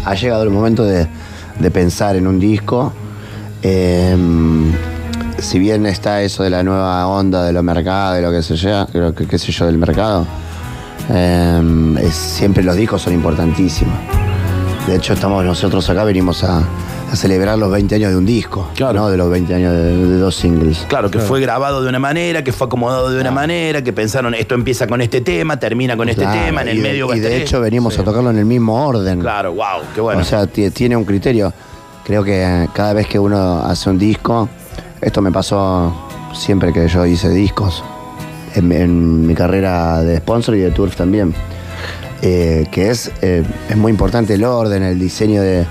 [0.07, 1.07] Ha llegado el momento de,
[1.59, 2.95] de pensar en un disco.
[3.63, 4.17] Eh,
[5.39, 8.57] si bien está eso de la nueva onda de los mercados, de lo que se
[8.57, 10.27] llama, creo que qué sé yo, del mercado,
[11.11, 13.95] eh, es- siempre los discos son importantísimos.
[14.87, 16.59] De hecho, estamos nosotros acá, venimos a,
[17.11, 18.95] a celebrar los 20 años de un disco, Claro.
[19.01, 19.11] ¿no?
[19.11, 20.85] De los 20 años de, de dos singles.
[20.89, 24.35] Claro, que fue grabado de una manera, que fue acomodado de una manera, que pensaron
[24.35, 27.17] esto empieza con este tema, termina con este tema, en el de- medio va a
[27.17, 29.21] Y de hecho venimos a tocarlo en el mismo orden.
[29.21, 30.21] Claro, wow, qué bueno.
[30.21, 31.53] O sea, ti- tiene un criterio.
[32.05, 34.49] Creo que eh, cada vez que uno hace un disco,
[35.01, 35.95] esto me pasó
[36.35, 37.85] siempre que yo hice discos,
[38.55, 41.33] en, en mi carrera de sponsor y de turf también,
[42.23, 45.65] eh, que es, eh, es muy importante el orden, el diseño de,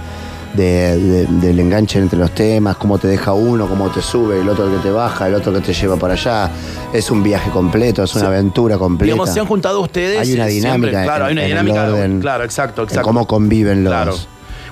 [0.55, 4.47] de- de- del enganche entre los temas, cómo te deja uno, cómo te sube, el
[4.49, 6.49] otro que te baja, el otro que te lleva para allá.
[6.93, 9.11] Es un viaje completo, es una aventura completa.
[9.13, 10.19] Digamos, se han juntado ustedes.
[10.21, 11.83] Hay una eh, siempre, dinámica hay en- una dinámica.
[11.83, 13.07] orden, claro, exacto, en exacto.
[13.07, 13.91] cómo conviven los...
[13.93, 14.15] Claro.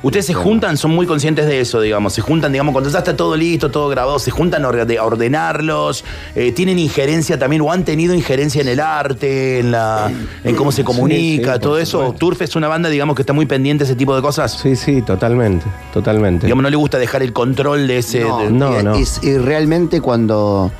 [0.03, 2.13] Ustedes se juntan, son muy conscientes de eso, digamos.
[2.13, 5.03] Se juntan, digamos, cuando ya está todo listo, todo grabado, se juntan a orde- a
[5.03, 6.03] ordenarlos.
[6.35, 10.11] eh, tienen injerencia también, o han tenido injerencia en el arte, en la
[10.43, 11.99] en cómo se comunica, sí, todo eso.
[11.99, 12.17] supuesto.
[12.19, 14.51] Turf es una banda, digamos, que está muy pendiente de ese tipo de cosas.
[14.61, 15.65] Sí, sí, totalmente.
[15.93, 16.45] Totalmente.
[16.45, 18.21] Digamos, no le gusta dejar el control de ese.
[18.21, 18.99] No, de- no, y, no.
[18.99, 20.71] Y, y realmente cuando,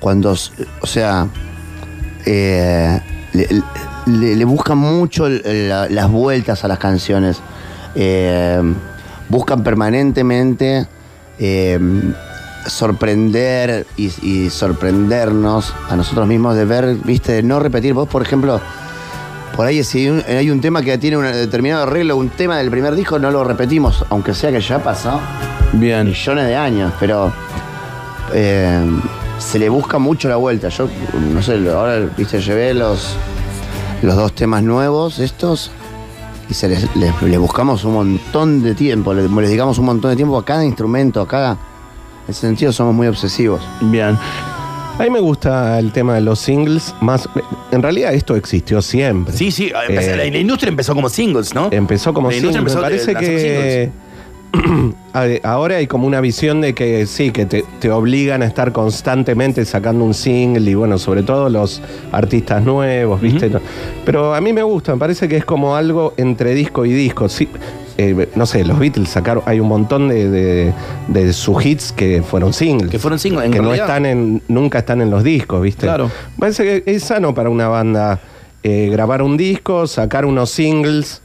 [0.00, 0.32] cuando,
[0.80, 1.26] o sea,
[2.26, 3.00] eh,
[3.32, 3.48] le,
[4.06, 7.40] le- le buscan mucho la- las vueltas a las canciones.
[7.94, 8.60] Eh,
[9.28, 10.86] buscan permanentemente
[11.38, 11.78] eh,
[12.66, 17.94] sorprender y, y sorprendernos a nosotros mismos de ver, viste, de no repetir.
[17.94, 18.60] Vos, por ejemplo,
[19.56, 22.56] por ahí si hay un, hay un tema que tiene un determinado arreglo, un tema
[22.58, 25.20] del primer disco, no lo repetimos, aunque sea que ya pasó
[25.72, 26.06] Bien.
[26.06, 27.32] millones de años, pero
[28.32, 28.80] eh,
[29.38, 30.68] se le busca mucho la vuelta.
[30.68, 30.88] Yo,
[31.32, 33.14] no sé, ahora, viste, llevé los,
[34.02, 35.70] los dos temas nuevos, estos,
[36.48, 40.10] y se les, les- le buscamos un montón de tiempo, le, le dedicamos un montón
[40.10, 41.52] de tiempo a cada instrumento, a cada...
[41.52, 41.58] En
[42.30, 43.60] ese sentido somos muy obsesivos.
[43.80, 44.16] Bien.
[44.98, 47.28] A mí me gusta el tema de los singles, más...
[47.70, 49.34] En realidad esto existió siempre.
[49.34, 49.72] Sí, sí.
[49.88, 51.68] empezó- Eh, la, la industria empezó como singles, ¿no?
[51.72, 52.52] Empezó como La single.
[52.58, 54.01] industria Me empezó parece que a-
[55.42, 59.64] ahora hay como una visión de que sí, que te, te obligan a estar constantemente
[59.64, 61.80] sacando un single y bueno, sobre todo los
[62.12, 63.50] artistas nuevos, ¿viste?
[64.04, 67.28] Pero a mí me gusta, me parece que es como algo entre disco y disco.
[67.28, 67.48] Sí,
[67.98, 70.72] eh, no sé, los Beatles sacaron, hay un montón de, de-
[71.08, 72.90] de sus hits que fueron singles.
[72.90, 73.86] Que fueron singles, en que no realidad.
[73.88, 75.86] están en, nunca están en los discos, ¿viste?
[75.86, 76.10] Claro.
[76.38, 78.20] Parece que es sano para una banda
[78.62, 81.20] eh, grabar un disco, sacar unos singles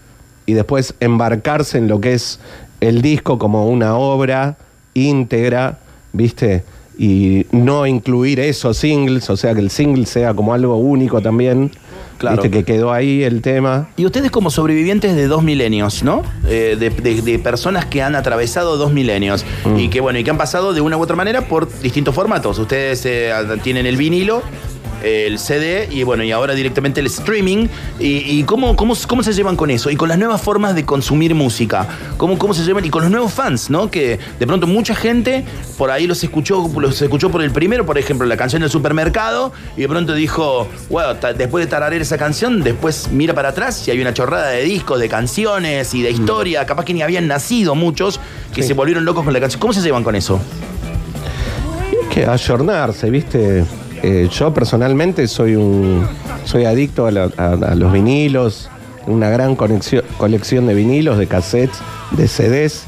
[0.45, 2.39] y después embarcarse en lo que es
[2.81, 4.57] el disco como una obra
[4.93, 5.79] íntegra,
[6.13, 6.63] ¿viste?
[6.99, 11.71] Y no incluir esos singles, o sea, que el single sea como algo único también.
[12.17, 12.41] Claro.
[12.41, 12.49] ¿Viste?
[12.49, 13.89] Que quedó ahí el tema.
[13.95, 16.23] Y ustedes como sobrevivientes de dos milenios, ¿no?
[16.47, 19.77] Eh, de, de- de personas que han atravesado dos milenios Mm.
[19.77, 22.57] y que bueno, y que han pasado de una u otra manera por distintos formatos.
[22.57, 24.41] Ustedes eh, tienen el vinilo,
[25.03, 27.67] el CD y bueno, y ahora directamente el streaming.
[27.99, 29.89] ¿Y, y cómo, cómo, cómo se llevan con eso?
[29.89, 31.87] Y con las nuevas formas de consumir música.
[32.17, 32.85] ¿Cómo, ¿Cómo se llevan?
[32.85, 33.89] Y con los nuevos fans, ¿no?
[33.91, 35.43] Que de pronto mucha gente
[35.77, 39.53] por ahí los escuchó, los escuchó por el primero, por ejemplo, la canción del supermercado,
[39.75, 43.91] y de pronto dijo, bueno, después de tararear esa canción, después mira para atrás y
[43.91, 46.65] hay una chorrada de discos, de canciones y de historia.
[46.65, 48.19] Capaz que ni habían nacido muchos
[48.53, 48.69] que Sí.
[48.69, 49.59] se volvieron locos con la canción.
[49.59, 50.39] ¿Cómo se llevan con eso?
[52.13, 53.63] que ayornarse, ¿viste?
[54.03, 56.07] Eh, yo personalmente soy un
[56.45, 57.29] soy adicto a, la-
[57.75, 58.69] los vinilos,
[59.07, 61.79] una gran colección de vinilos, de cassettes,
[62.11, 62.83] de CDs.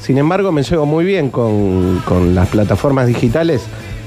[0.00, 3.62] Sin embargo, me llevo muy bien con, con las plataformas digitales.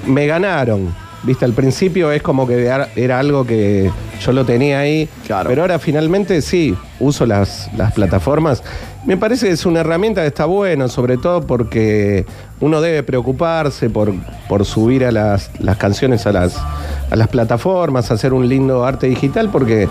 [0.06, 0.94] Me ganaron,
[1.26, 1.46] ¿viste?
[1.46, 5.50] Al principio es como que era, algo que yo lo tenía ahí, Claro.
[5.50, 8.64] pero ahora finalmente sí, uso las, las plataformas.
[9.06, 12.26] Me parece que es una herramienta que está buena, sobre todo porque
[12.60, 14.14] uno debe preocuparse por,
[14.48, 19.08] por subir a las, las canciones a las, a las plataformas, hacer un lindo arte
[19.08, 19.88] digital, porque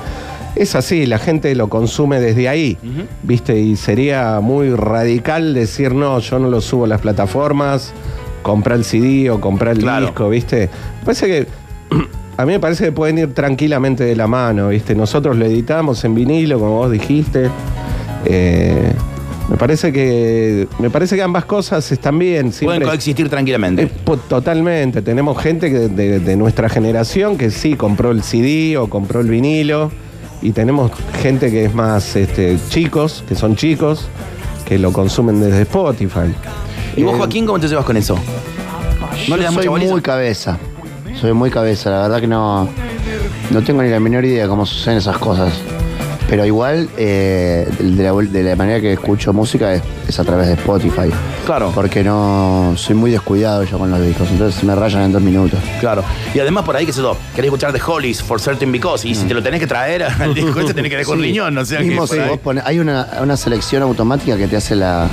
[0.56, 2.76] es así, la gente lo consume desde ahí,
[3.24, 3.58] ¿viste?
[3.58, 7.92] Y sería muy radical decir, no, yo no lo subo a las plataformas,
[8.44, 10.06] comprar el CD o comprar el Claro.
[10.06, 10.70] disco, ¿viste?
[11.04, 11.46] Parece que
[12.36, 14.94] a mí me parece que pueden ir tranquilamente de la mano, ¿viste?
[14.94, 17.50] Nosotros lo editamos en vinilo, como vos dijiste.
[18.26, 18.92] Eh,
[19.50, 22.50] me parece que me parece que ambas cosas están bien.
[22.62, 23.86] Pueden coexistir Eh, tranquilamente.
[23.86, 25.02] po- totalmente.
[25.02, 29.28] Tenemos gente que de, de nuestra generación que sí compró el CD o compró el
[29.28, 29.90] vinilo.
[30.42, 30.90] Y tenemos
[31.22, 34.08] gente que es más este, chicos, que son chicos,
[34.66, 36.34] que lo consumen desde Spotify.
[36.96, 38.14] ¿Y vos, Joaquín, cómo te llevas con eso?
[38.16, 40.58] ¿No Yo le das soy mucha muy cabeza.
[41.20, 42.68] Soy muy cabeza, la verdad que no,
[43.50, 45.52] no tengo ni la menor idea de cómo suceden esas cosas.
[46.28, 50.46] Pero igual, eh, de, la, de la manera que escucho música es, es a través
[50.48, 51.10] de Spotify.
[51.44, 51.70] Claro.
[51.74, 55.60] Porque no soy muy descuidado yo con los discos, entonces me rayan en dos minutos.
[55.80, 56.02] Claro.
[56.34, 59.06] Y además por ahí, qué sé yo, querés escuchar The Hollies for certain because.
[59.06, 61.26] Y si te lo tenés que traer al disco este, tenés que dejar un Sí.
[61.28, 61.58] riñón.
[61.58, 64.56] O sea que Mismo por si vos pones- hay una, una selección automática que te
[64.56, 65.06] hace la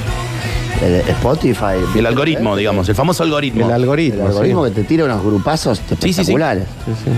[0.82, 1.78] el Spotify.
[1.96, 3.62] El algoritmo, digamos, el famoso algoritmo.
[3.62, 4.28] El El algoritmo.
[4.28, 4.74] algoritmo sí.
[4.74, 5.94] que te tira unos grupazos sí, sí.
[6.10, 6.66] espectaculares.
[6.86, 7.12] Sí, sí.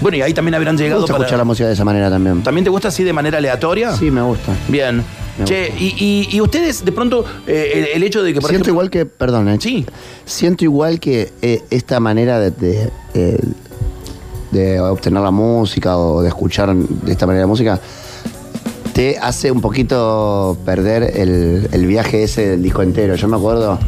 [0.00, 1.24] Bueno, y ahí también habrán Me llegado gusta para...
[1.24, 2.42] escuchar la música de esa manera también.
[2.42, 3.92] ¿También te gusta así de manera aleatoria?
[3.96, 4.52] Sí, me gusta.
[4.68, 5.04] Bien.
[5.38, 5.82] Me Che, gusta.
[5.84, 5.94] y,
[6.32, 8.72] y- y ustedes, de pronto, eh, el, el hecho de que, por Siento ejemplo...
[8.72, 9.86] igual que, perdón, eh, Sí.
[10.24, 13.38] siento igual que eh, esta manera de, de, eh,
[14.50, 17.80] de obtener la música o de escuchar de esta manera la música
[18.92, 23.14] te hace un poquito perder el, el viaje ese del disco entero.
[23.14, 23.78] Yo me acuerdo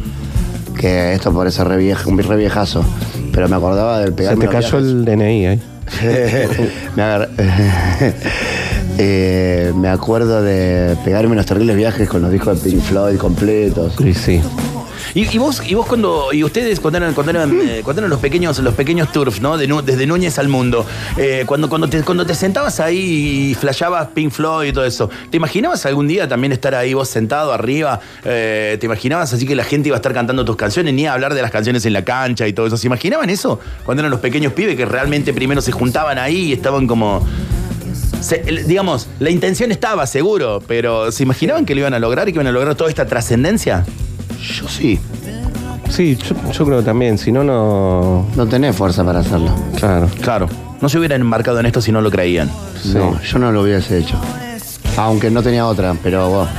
[0.79, 2.83] que esto parece re, vieja, un re viejazo,
[3.31, 5.61] pero me acordaba del Se pegarme te los cayó el DNI ahí.
[6.95, 7.03] me,
[8.97, 13.93] Eh, me acuerdo de pegarme unos terribles viajes con los discos de Pink Floyd completos.
[13.97, 14.41] Sí, sí.
[15.17, 18.19] Y, vos, y vos cuando, y ustedes cuando eran, cuando eran, eh, cuando eran los
[18.19, 19.57] pequeños, los pequeños turfs, ¿no?
[19.57, 20.85] De desde Núñez al mundo.
[21.17, 25.09] eh, cuando, cuando, te, cuando te sentabas ahí y flashabas Pink Floyd y todo eso,
[25.31, 28.01] ¿te imaginabas algún día también estar ahí vos sentado arriba?
[28.25, 31.13] Eh, ¿Te imaginabas así que la gente iba a estar cantando tus canciones, ni a
[31.13, 32.75] hablar de las canciones en la cancha y todo eso?
[32.75, 33.61] ¿Se imaginaban eso?
[33.85, 37.25] Cuando eran los pequeños pibes que realmente primero se juntaban ahí y estaban como.
[38.19, 42.33] se- digamos, la intención estaba, seguro, pero ¿se imaginaban que lo iban a lograr y
[42.33, 43.85] que iban a lograr toda esta trascendencia?
[44.53, 44.99] Yo sí.
[45.89, 47.17] Sí, yo, yo creo también.
[47.17, 48.25] Si no, no.
[48.35, 49.49] No tenés fuerza para hacerlo.
[49.77, 50.09] Claro.
[50.21, 50.49] Claro,
[50.81, 52.49] no se hubieran embarcado en esto si no lo creían.
[52.81, 52.93] Sí.
[52.95, 54.19] No, yo no lo hubiese hecho.
[54.97, 56.49] Aunque no tenía otra, pero bueno.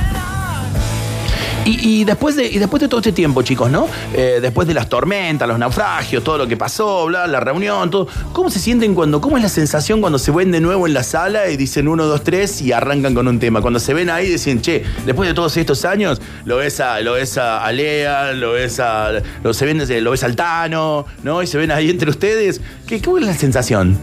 [1.67, 3.89] Y, y después de, y después de todo este tiempo, chicos, ¿no?
[4.13, 8.07] Eh, después de las tormentas, los naufragios, todo lo que pasó, bla, la reunión, todo.
[8.31, 11.03] ¿Cómo se sienten cuando, cómo es la sensación cuando se ven de nuevo en la
[11.03, 13.59] sala y dicen uno, dos, tres y arrancan con un tema?
[13.59, 17.01] Cuando se ven ahí y dicen, che, después de todos estos años, lo ves a,
[17.01, 19.21] lo ves a, a Lea, lo ves a.
[19.43, 21.43] Lo, se ven, lo ves al Tano, ¿no?
[21.43, 22.61] Y se ven ahí entre ustedes.
[22.87, 23.97] ¿Qué, ¿Cómo es la sensación?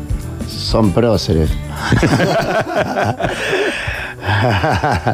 [0.51, 1.49] Son próceres.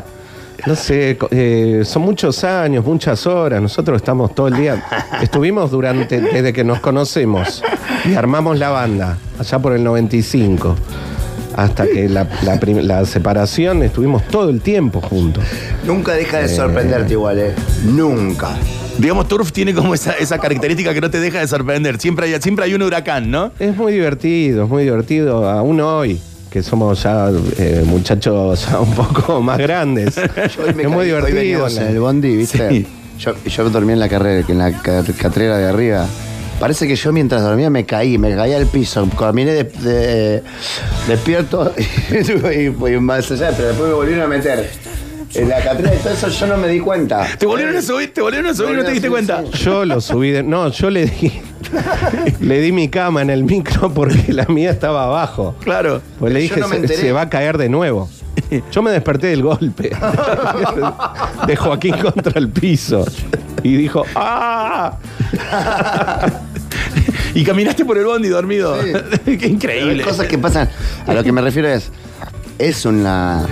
[0.67, 3.61] No sé, eh, son muchos años, muchas horas.
[3.63, 4.85] Nosotros estamos todo el día.
[5.23, 7.63] Estuvimos durante, desde que nos conocemos
[8.05, 10.77] y armamos la banda, allá por el 95.
[11.57, 15.45] hasta que la, la prim- la separación estuvimos todo el tiempo juntos.
[15.85, 17.53] Nunca deja de sorprenderte igual, ¿eh?
[17.85, 18.49] Nunca.
[18.99, 21.99] Digamos, Turf tiene como esa, esa característica que no te deja de sorprender.
[21.99, 23.51] Siempre hay, siempre hay un huracán, ¿no?
[23.59, 26.21] Es muy divertido, es muy divertido, aún hoy,
[26.51, 30.17] que somos ya eh, muchachos ya un poco más grandes.
[30.19, 30.59] Es
[30.89, 31.69] muy divertido.
[31.69, 32.69] en el bondi, ¿viste?
[32.69, 32.87] Sí.
[33.19, 36.07] Yo, yo dormí en la carrera, en la ca- catrera de arriba.
[36.59, 40.43] Parece que yo mientras dormía me caí, me caí al piso, caminé de, de-
[41.09, 41.73] despierto
[42.53, 44.69] y, y más allá, pero después me volvieron a meter
[45.35, 47.27] en la catrera y todo eso yo no me di cuenta.
[47.39, 49.43] Te volvieron a subir, te volvieron a subir y no te diste Sí, cuenta.
[49.53, 49.59] sí.
[49.65, 50.43] Yo lo subí de.
[50.43, 51.33] No, yo le di.
[52.41, 55.55] le di mi cama en el micro porque la mía estaba abajo.
[55.61, 56.01] Claro.
[56.19, 58.09] Pues le dije, no se, va a caer de nuevo.
[58.73, 59.91] Yo me desperté del golpe
[61.47, 63.05] de Joaquín contra el piso.
[63.63, 64.97] Y dijo, ¡ah!
[67.35, 68.77] Y caminaste por el bondi dormido.
[68.83, 69.37] Sí.
[69.37, 70.03] Qué increíble.
[70.03, 70.69] cosas que pasan.
[71.07, 71.91] A lo que me refiero es.
[72.59, 73.47] Es una.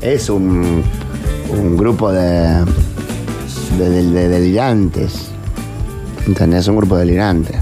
[0.00, 0.82] Es un.
[1.50, 2.64] Un grupo de.
[3.78, 5.30] De, de- de delirantes.
[6.28, 6.68] ¿Entendés?
[6.68, 7.58] Un grupo delirante.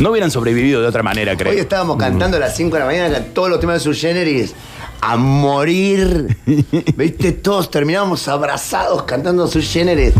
[0.00, 1.52] No hubieran sobrevivido de otra manera, creo.
[1.52, 4.54] Hoy estábamos cantando a las 5 de la mañana todos los temas de su generis
[5.00, 6.36] a morir.
[6.96, 7.32] ¿Viste?
[7.32, 10.12] Todos terminábamos abrazados cantando su generis.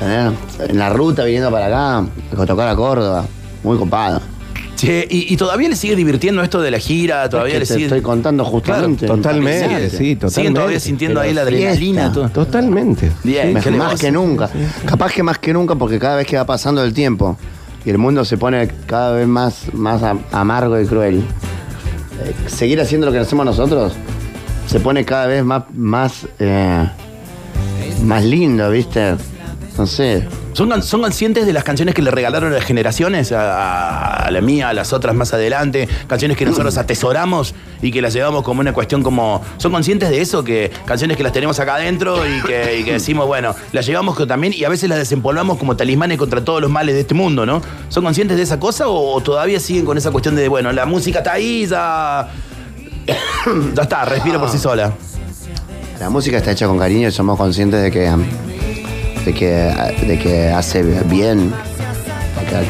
[0.00, 2.06] En la ruta viniendo para acá,
[2.40, 3.24] a tocar a Córdoba.
[3.64, 4.20] Muy copado.
[4.76, 7.28] Che, ¿y, y todavía le sigue divirtiendo esto de la gira?
[7.28, 7.86] ¿Todavía Es que le te sigue?
[7.86, 9.06] estoy contando justamente.
[9.06, 10.30] Claro, totalmente, sí, totalmente.
[10.30, 12.12] Siguen todavía sintiendo ahí la adrenalina.
[12.12, 12.28] todo.
[12.28, 13.10] Totalmente.
[13.22, 14.50] Bien, Más- que nunca.
[14.84, 17.36] Capaz que más que nunca, porque cada vez que va pasando el tiempo
[17.84, 21.18] y el mundo se pone cada vez más, más am- amargo y cruel,
[22.24, 23.92] eh, seguir haciendo lo que hacemos nosotros
[24.66, 26.88] se pone cada vez más, más, eh,
[28.02, 29.14] más lindo, ¿viste?
[29.78, 30.26] No sé.
[30.54, 33.32] ¿Son, son conscientes de las canciones que le regalaron a las generaciones?
[33.32, 35.88] A, la mía, a las otras más adelante.
[36.06, 39.42] Canciones que nosotros atesoramos y que las llevamos como una cuestión como.
[39.56, 40.44] ¿Son conscientes de eso?
[40.44, 44.62] Que canciones que las tenemos acá adentro y que, decimos, bueno, las llevamos también y
[44.62, 47.60] a veces las desempolvamos como talismanes contra todos los males de este mundo, ¿no?
[47.88, 50.86] ¿Son conscientes de esa cosa o, o todavía siguen con esa cuestión de, bueno, la
[50.86, 52.28] música está ahí, ya.
[53.74, 54.92] ya está, respira por sí sola?
[55.98, 58.08] La música está hecha con cariño y somos conscientes de que,
[59.24, 59.46] de que,
[60.06, 61.52] de que hace bien,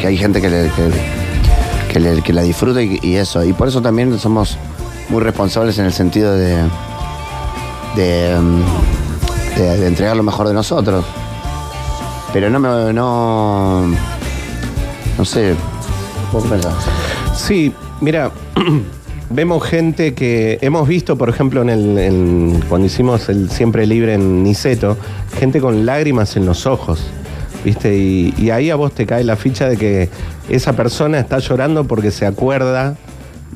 [0.00, 0.70] que, hay gente que, le-
[1.92, 3.44] que, que la disfruta y, eso.
[3.44, 4.56] Y por eso también somos
[5.08, 6.56] muy responsables en el sentido de,
[7.96, 8.38] de,
[9.56, 11.04] de- entregar lo mejor de nosotros.
[12.32, 12.92] Pero no me.
[12.92, 13.86] No,
[15.18, 15.54] no sé.
[17.36, 18.30] Sí, mira,
[19.30, 24.42] vemos gente que hemos visto, por ejemplo, en el, cuando hicimos el Siempre Libre en
[24.42, 24.96] Niceto,
[25.38, 27.04] gente con lágrimas en los ojos,
[27.64, 27.96] ¿viste?
[27.96, 30.08] Y, ahí a vos te cae la ficha de que
[30.48, 32.96] esa persona está llorando porque se acuerda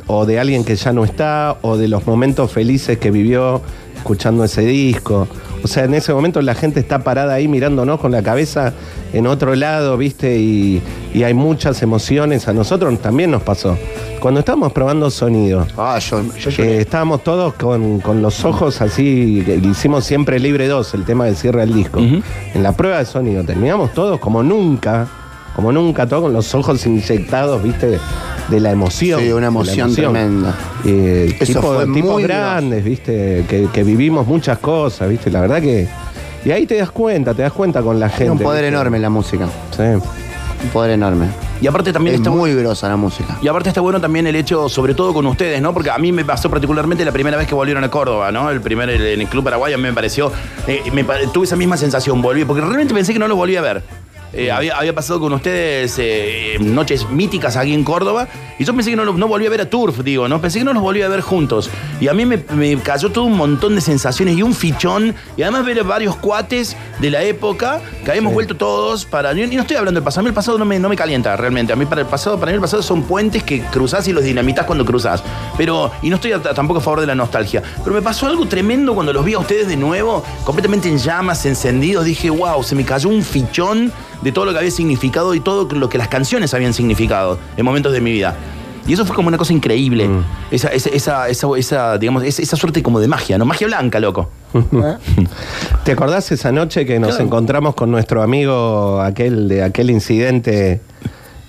[0.06, 3.60] o de alguien que ya no está, o de los momentos felices que vivió
[3.94, 5.28] escuchando ese disco.
[5.62, 8.72] O sea, en ese momento la gente está parada ahí mirándonos con la cabeza
[9.12, 10.38] en otro lado, ¿viste?
[10.38, 10.82] Y
[11.22, 12.48] hay muchas emociones.
[12.48, 13.76] A nosotros también nos pasó.
[14.20, 19.42] Cuando estábamos probando sonido, Ah, yo, yo eh, estábamos todos con, con los ojos así,
[19.46, 22.00] que hicimos siempre Libre 2, el tema del cierre del disco.
[22.00, 25.06] En la prueba de sonido terminamos todos como nunca,
[25.54, 27.98] como nunca, todos con los ojos inyectados, viste,
[28.48, 29.20] de la emoción.
[29.20, 30.54] Sí, una emoción tremenda.
[30.84, 35.40] Eh, Eso tipo- fue tipos muy grandes, viste, que, que vivimos muchas cosas, viste, la
[35.42, 35.86] verdad que...
[36.44, 38.18] Y ahí te das cuenta, te das cuenta con la gente.
[38.24, 38.74] Tiene un poder ¿viste?
[38.74, 39.46] enorme la música.
[39.76, 39.82] Sí.
[40.62, 41.26] Un poder enorme.
[41.60, 43.38] Y aparte también Es está muy grosa la música.
[43.42, 45.72] Y aparte está bueno también el hecho, sobre todo con ustedes, ¿no?
[45.72, 48.50] Porque a mí me pasó particularmente la primera vez que volvieron a Córdoba, ¿no?
[48.50, 50.32] El primer en el Club Paraguay a mí me pareció,
[50.66, 53.62] eh, me tuve esa misma sensación, volví, porque realmente pensé que no los volví a
[53.62, 53.82] ver.
[54.32, 58.90] Eh, había, había pasado con ustedes eh, noches míticas aquí en Córdoba y yo pensé
[58.90, 60.40] que no, no volví a ver a Turf, digo, ¿no?
[60.40, 61.70] Pensé que no los volví a ver juntos.
[62.00, 65.42] Y a mí me, me cayó todo un montón de sensaciones y un fichón y
[65.42, 69.32] además ver varios cuates de la época que habíamos vuelto todos para...
[69.32, 71.36] Y no estoy hablando del pasado, a mí el pasado no me, no me calienta
[71.36, 71.72] realmente.
[71.72, 74.24] A mí para el pasado, para mí el pasado son puentes que cruzás y los
[74.24, 75.22] dinamitas cuando cruzás.
[75.56, 77.62] Pero, y no estoy a- tampoco a favor de la nostalgia.
[77.82, 81.46] Pero me pasó algo tremendo cuando los vi a ustedes de nuevo, completamente en llamas,
[81.46, 82.04] encendidos.
[82.04, 85.68] Dije, wow, se me cayó un fichón de todo lo que había significado y todo
[85.74, 88.34] lo que las canciones habían significado en momentos de mi vida.
[88.86, 90.08] Y eso fue como una cosa increíble.
[90.50, 93.44] Esa, esa, esa, esa, esa, digamos, esa, esa suerte como de magia, ¿no?
[93.44, 94.30] Magia blanca, loco.
[95.84, 97.24] ¿Te acordás esa noche que nos Claro.
[97.24, 100.80] encontramos con nuestro amigo aquel de aquel incidente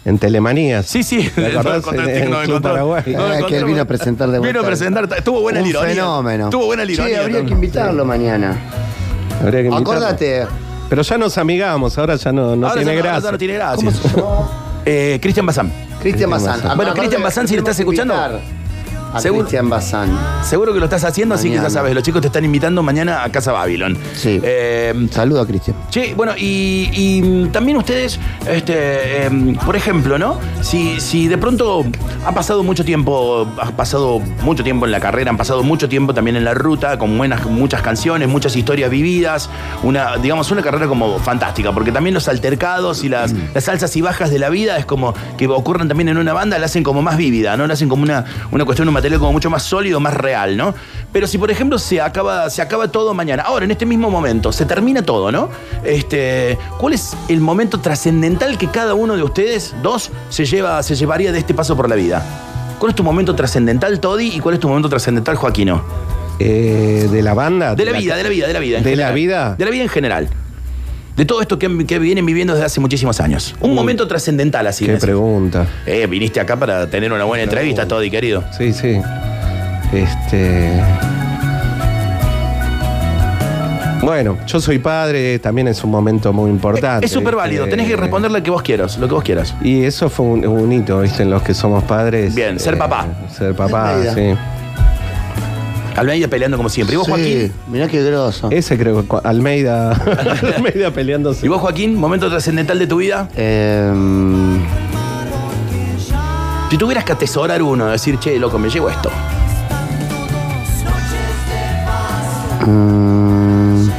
[0.05, 0.85] en Telemanías?
[0.85, 1.29] Sí, sí.
[1.33, 2.61] ¿Te acordás No, en, no, en no, el Club encontró.
[2.61, 3.03] Paraguay?
[3.07, 4.67] No, Ah, que él vino a presentar de Vino a vuelta.
[4.67, 6.43] presentar, estuvo buena Un fenómeno.
[6.45, 8.57] Estuvo buena la Sí, habría que invitarlo mañana.
[9.41, 9.91] Habría que invitarlo.
[9.91, 10.45] Acordate.
[10.89, 13.17] Pero ya nos amigamos, ahora ya no, no Ahora tiene ya no- gracia.
[13.19, 13.75] ahora no tiene gracia.
[13.75, 14.69] ¿Cómo se llamó?
[14.85, 15.71] Eh, Cristian Bazán.
[16.01, 16.75] Cristian Bazán.
[16.75, 18.15] Bueno, Cristian Bazán, si le estás escuchando.
[19.13, 20.09] A Seguro- Cristian Bazán.
[20.43, 23.23] Seguro que lo estás haciendo, así que ya sabes, los chicos te están invitando mañana
[23.23, 23.97] a Casa Babylon.
[24.15, 24.39] Sí.
[24.43, 25.75] Eh, Saludo a Cristian.
[25.89, 30.37] Sí, bueno, y, y, mm, también ustedes, este, em, por ejemplo, ¿no?
[30.61, 31.85] Si, si de pronto
[32.25, 36.13] ha pasado mucho tiempo, ha pasado mucho tiempo en la carrera, han pasado mucho tiempo
[36.13, 39.49] también en la ruta, con buenas, muchas canciones, muchas historias vividas,
[39.83, 44.01] una, digamos, una carrera como fantástica, porque también los altercados y las, las alzas y
[44.01, 47.01] bajas de la vida es como que ocurren también en una banda, la hacen como
[47.01, 47.65] más vívida, ¿no?
[47.67, 50.73] La hacen como una, una cuestión, un material como mucho más sólido, más real, ¿no?
[51.11, 54.51] Pero si, por ejemplo, se acaba, se acaba todo mañana, ahora, en este mismo momento,
[54.51, 55.49] se termina todo, ¿no?
[55.83, 60.95] Este, ¿Cuál es el momento trascendental que cada uno de ustedes, dos, se, lleva, se
[60.95, 62.23] llevaría de este paso por la vida?
[62.77, 65.81] ¿Cuál es tu momento trascendental, Toddy, y cuál es tu momento trascendental, Joaquino?
[66.39, 67.75] Eh, de la banda.
[67.75, 68.81] De la vida, de la vida, de la vida.
[68.81, 69.55] ¿De la vida?
[69.57, 70.29] De la vida en general.
[71.19, 73.53] De todo esto que, que vienen viviendo desde hace muchísimos años.
[73.59, 74.85] Un momento trascendental así.
[74.85, 75.67] Qué pregunta.
[75.85, 78.41] Eh, viniste acá para tener una buena entrevista, Toddy, querido.
[78.57, 79.01] Sí, sí.
[79.91, 80.81] Este.
[84.01, 87.05] Bueno, yo soy padre, también es un momento muy importante.
[87.05, 89.53] Es súper válido, tenés que responderle lo que vos quieras, lo que vos quieras.
[89.61, 91.23] Y eso fue un, un hito, ¿viste?
[91.23, 92.33] En los que somos padres.
[92.33, 93.07] Bien, ser papá.
[93.37, 94.35] Ser papá, sí.
[95.95, 96.93] Almeida peleando como siempre.
[96.93, 97.51] ¿Y vos, Joaquín?
[97.67, 98.49] mirá qué groso.
[98.51, 99.91] Ese creo que Almeida.
[100.55, 101.45] Almeida peleándose.
[101.45, 101.95] ¿Y vos, Joaquín?
[101.95, 103.27] ¿Momento trascendental de tu vida?
[103.35, 104.59] Em,
[106.69, 109.09] Si tuvieras que atesorar uno, decir, che, loco, me llevo esto.
[112.65, 113.89] mm,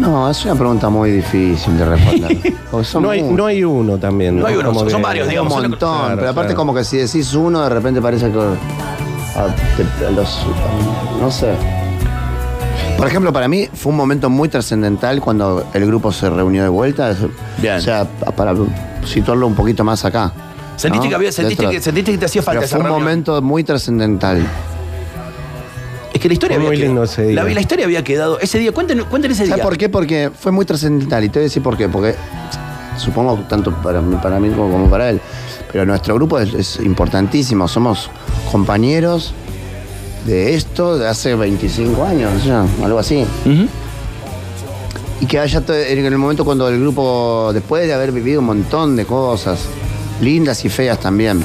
[0.00, 2.36] no, es una pregunta muy difícil de responder.
[3.00, 4.38] No hay, no hay uno también.
[4.38, 6.56] No hay uno, Como son que- varios, un digamos, una- montón, Claro, pero aparte claro.
[6.58, 8.38] como que si decís uno, de repente parece que...
[9.76, 10.38] te- los,
[11.20, 11.52] no sé.
[12.96, 16.68] Por ejemplo, para mí fue un momento muy trascendental cuando el grupo se reunió de
[16.68, 17.14] vuelta.
[17.58, 17.76] Bien.
[17.76, 18.54] O sea, para
[19.04, 20.32] situarlo un poquito más acá.
[20.76, 21.10] ¿Sentiste, ¿no?
[21.10, 23.02] que, había, sentiste, que, sentiste que te hacía falta Pero esa fue un reunión?
[23.04, 24.46] momento muy trascendental.
[26.12, 27.42] Es que la historia Fue había muy quedado- lindo ese día.
[27.44, 28.38] La, la historia había quedado.
[28.40, 29.50] Ese día, cuenten, cuenten ese día.
[29.52, 29.88] ¿Sabes por qué?
[29.90, 31.22] Porque fue muy trascendental.
[31.24, 31.88] Y te voy a decir por qué.
[31.88, 32.14] Porque
[32.96, 35.20] supongo tanto para mí, para mí como, como para él.
[35.70, 37.68] Pero nuestro grupo es, es importantísimo.
[37.68, 38.10] Somos
[38.60, 39.34] compañeros
[40.24, 42.32] de esto de hace 25 años,
[42.82, 43.26] algo así.
[45.20, 48.96] Y que haya en el momento cuando el grupo, después de haber vivido un montón
[48.96, 49.58] de cosas,
[50.22, 51.44] lindas y feas también,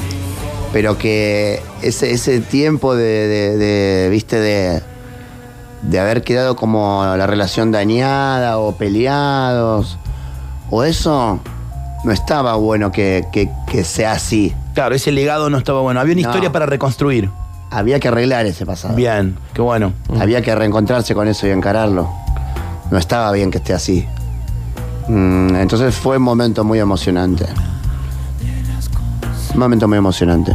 [0.72, 4.80] pero que ese, ese tiempo de, de- de, viste, de,
[5.82, 9.98] de haber quedado como la relación dañada o peleados,
[10.70, 11.40] o eso,
[12.04, 14.54] no estaba bueno que, que- que sea así.
[14.74, 16.00] Claro, ese legado no estaba bueno.
[16.00, 16.28] Había una No.
[16.28, 17.30] historia para reconstruir.
[17.70, 18.94] Había que arreglar ese pasado.
[18.94, 19.92] Bien, qué bueno.
[20.20, 22.10] Había que reencontrarse con eso y encararlo.
[22.90, 24.06] No estaba bien que esté así.
[25.08, 27.46] Mm, entonces fue un momento muy emocionante.
[29.54, 30.54] Un momento muy emocionante.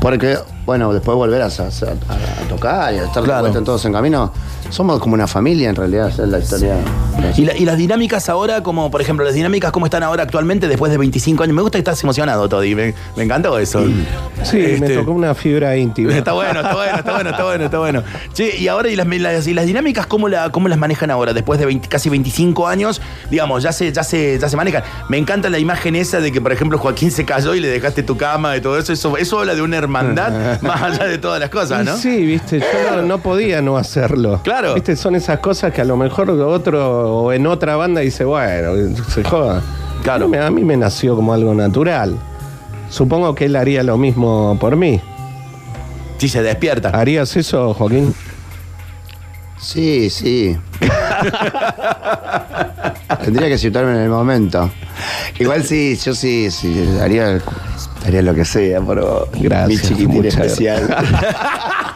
[0.00, 3.40] Porque, bueno, después volver a, a- a- a tocar y a estar de Claro.
[3.42, 4.32] vuelta todos en camino,
[4.70, 6.74] somos como una familia en realidad, esa es la historia.
[7.36, 10.68] ¿Y, la- y las dinámicas ahora, como por ejemplo, las dinámicas cómo están ahora actualmente
[10.68, 11.54] después de 25 años?
[11.54, 12.74] Me gusta que estás emocionado, Toddy.
[12.74, 13.84] Me, me encantó eso.
[14.44, 16.14] Sí, me Este, tocó una fibra íntima.
[16.14, 18.02] Está bueno, está bueno, está bueno, está bueno, está bueno.
[18.34, 21.32] Che, y ahora, ¿y las, las- y las dinámicas cómo, la, cómo las manejan ahora?
[21.32, 23.00] Después de 20 casi 25 años,
[23.30, 24.82] digamos, ya se, ya, se, ya se manejan.
[25.08, 28.02] Me encanta la imagen esa de que, por ejemplo, Joaquín se cayó y le dejaste
[28.02, 28.92] tu cama y todo eso.
[28.92, 31.96] Eso, eso habla de una hermandad más allá de todas las cosas, Y ¿no?
[31.96, 34.40] Sí, viste, yo no, no podía no hacerlo.
[34.44, 34.57] Claro.
[34.74, 38.72] Viste, son esas cosas que a lo mejor otro o en otra banda dice, bueno,
[39.08, 39.62] se joda.
[40.02, 40.30] Claro.
[40.40, 42.16] A mí me nació como algo natural.
[42.90, 45.00] Supongo que él haría lo mismo por mí.
[46.18, 46.90] Sí, se despierta.
[46.90, 48.14] ¿Harías eso, Joaquín?
[49.60, 50.56] Sí, sí.
[53.24, 54.70] Tendría que situarme en el momento.
[55.38, 57.40] Igual sí, yo sí, sí, haría,
[58.06, 59.28] haría lo que sea por vos.
[59.34, 60.96] Gracias, Mi chiquitín especial.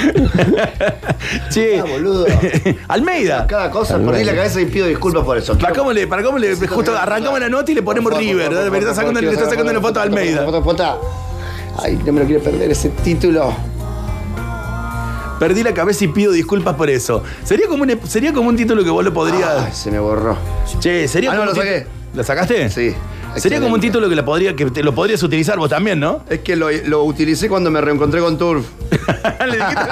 [1.50, 2.26] Che, Ah, boludo.
[2.88, 3.46] Almeida.
[3.46, 5.56] Cada cosa, perdí la cabeza y pido disculpas por eso.
[5.58, 8.52] ¿Para cómo le, para cómo le, justo arrancamos la nota y le ponemos River?
[8.52, 10.44] le está sacando una foto a Almeida.
[10.44, 11.00] Foto, foto.
[11.82, 13.54] Ay, no me lo quiero perder ese título.
[15.38, 17.22] Perdí la cabeza y pido disculpas por eso.
[17.44, 19.64] Sería como un, sería como un título que vos lo podrías.
[19.66, 20.36] Ay, se me borró.
[20.80, 21.86] Che, sería Ah, no, lo saqué.
[22.12, 22.68] ¿Lo sacaste?
[22.68, 22.94] Sí.
[23.36, 26.24] Sería como un título que, la podría, que te lo podrías utilizar vos también, ¿no?
[26.28, 28.66] Es que lo, lo utilicé cuando me reencontré con Turf.
[29.46, 29.82] Le dijiste,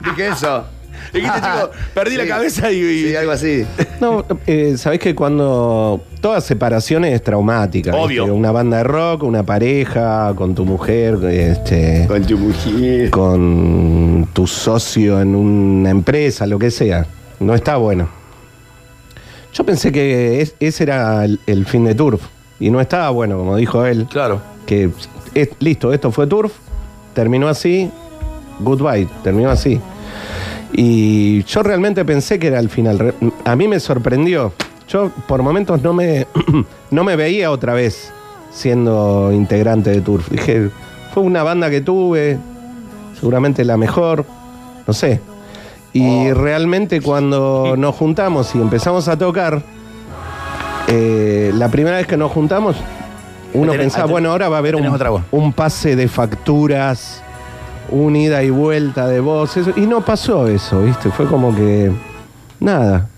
[0.04, 0.64] Dije eso.
[1.12, 2.28] dijiste, chico, perdí la Sí.
[2.28, 2.76] cabeza y.
[2.80, 3.64] y- Sí, algo así.
[4.00, 7.92] No, eh, sabés que cuando toda separación es traumática.
[7.94, 8.24] Obvio.
[8.24, 8.30] ¿viste?
[8.38, 13.10] Una banda de rock, una pareja, con tu mujer, este, Con tu mujer.
[13.10, 17.06] con tu socio en una empresa, lo que sea.
[17.40, 18.08] No está bueno.
[19.54, 22.20] Yo pensé que es- ese era el, el fin de Turf.
[22.60, 24.06] Y no estaba bueno, como dijo él.
[24.10, 24.40] Claro.
[24.66, 24.90] Que
[25.34, 26.52] es- listo, esto fue Turf,
[27.14, 27.90] terminó así,
[28.60, 29.80] goodbye, terminó así.
[30.72, 33.14] Y yo realmente pensé que era el final.
[33.44, 34.52] A mí me sorprendió.
[34.88, 36.26] Yo por momentos no me,
[36.90, 38.12] no me veía otra vez
[38.50, 40.28] siendo integrante de Turf.
[40.30, 40.70] Dije,
[41.14, 42.38] fue una banda que tuve,
[43.18, 44.24] seguramente la mejor,
[44.86, 45.20] no sé.
[45.92, 49.62] Y realmente cuando nos juntamos y empezamos a tocar,
[50.88, 52.76] eh, la primera vez que nos juntamos,
[53.54, 55.22] uno tenés- pensaba, tenés- bueno, ahora va a haber un, otra voz.
[55.30, 57.22] un pase de facturas,
[57.90, 61.10] un ida y vuelta de voces, y no pasó eso, ¿viste?
[61.10, 61.90] Fue como que,
[62.60, 63.08] nada,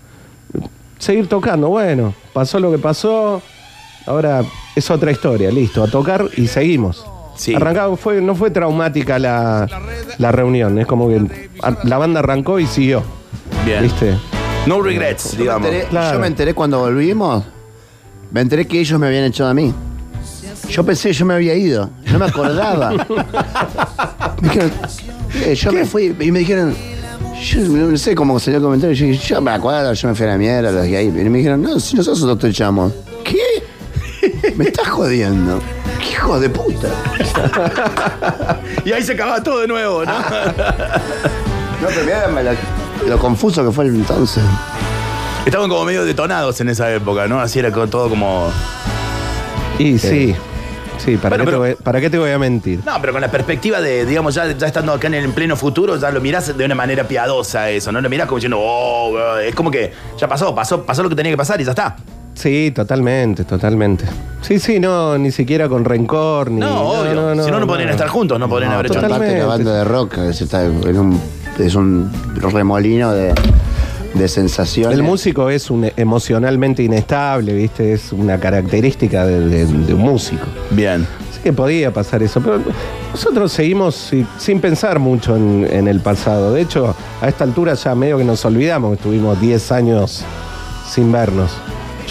[0.97, 3.41] seguir tocando, bueno, pasó lo que pasó,
[4.05, 4.43] ahora
[4.75, 7.05] es otra historia, listo, a tocar y seguimos.
[7.35, 7.55] Sí.
[7.55, 9.67] Arrancaba, fue, no fue traumática la,
[10.17, 13.03] la reunión, es como que a- la banda arrancó y siguió,
[13.65, 13.81] Bien.
[13.83, 14.15] ¿viste?
[14.67, 15.67] No regrets, Yo me, digamos.
[15.67, 16.13] enteré, Claro.
[16.13, 17.43] yo me enteré cuando volvimos,
[18.31, 19.73] me enteré que ellos me habían echado a mí.
[20.69, 22.91] Yo pensé que yo me había ido, no me acordaba.
[24.41, 24.71] me dijeron,
[25.35, 26.75] eh, yo me fui y me dijeron,
[27.41, 30.37] yo no sé cómo salió el comentario, yo me acuerdo, yo me fui a la
[30.37, 31.13] mierda, los gays.
[31.13, 32.93] Y me dijeron, no, si nosotros te echamos.
[33.23, 34.53] ¿Qué?
[34.55, 35.59] Me estás jodiendo.
[35.99, 36.87] ¿Qué hijo de puta?
[38.85, 40.11] Y ahí se acaba todo de nuevo, ¿no?
[41.81, 44.43] No, pero lo, lo confuso que fue el entonces.
[45.45, 47.39] Estaban como medio detonados en esa época, ¿no?
[47.39, 48.49] Así era todo como.
[49.79, 50.35] Y sí,
[50.99, 52.81] sí, ¿para, Bueno, qué pero- te voy, ¿para qué te voy a mentir?
[52.85, 55.97] No, pero con la perspectiva de, digamos, ya, ya estando acá en el pleno futuro,
[55.97, 57.99] ya lo mirás de una manera piadosa eso, ¿no?
[58.01, 61.15] Lo mirás como diciendo, oh, oh", es como que ya pasó, pasó, pasó lo que
[61.15, 61.95] tenía que pasar y ya está.
[62.35, 64.05] Sí, totalmente, totalmente.
[64.41, 66.59] Sí, sí, no, ni siquiera con rencor, ni.
[66.59, 67.43] No, obvio.
[67.43, 70.17] si no, no podrían estar juntos, no podrían haber hecho Aparte la banda de rock
[70.19, 71.19] es, está- es un,
[71.59, 73.33] es un remolino de,
[74.13, 74.97] de sensaciones.
[74.97, 77.93] El músico es un emocionalmente inestable, ¿viste?
[77.93, 80.45] Es una característica de, de- de un músico.
[80.71, 81.07] Bien.
[81.29, 82.59] Así que podía pasar eso, pero
[83.11, 86.53] nosotros seguimos si- sin pensar mucho en, en el pasado.
[86.53, 90.23] De hecho, a esta altura ya medio que nos olvidamos que estuvimos 10 años
[90.89, 91.51] sin vernos.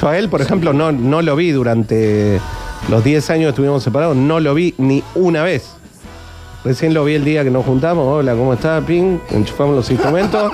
[0.00, 2.40] Yo a él, por ejemplo, no, no lo vi durante
[2.88, 5.72] los 10 años que estuvimos separados, no lo vi ni una vez.
[6.64, 8.80] Recién lo vi el día que nos juntamos, hola, ¿cómo está?
[8.82, 10.52] Ping, enchufamos los instrumentos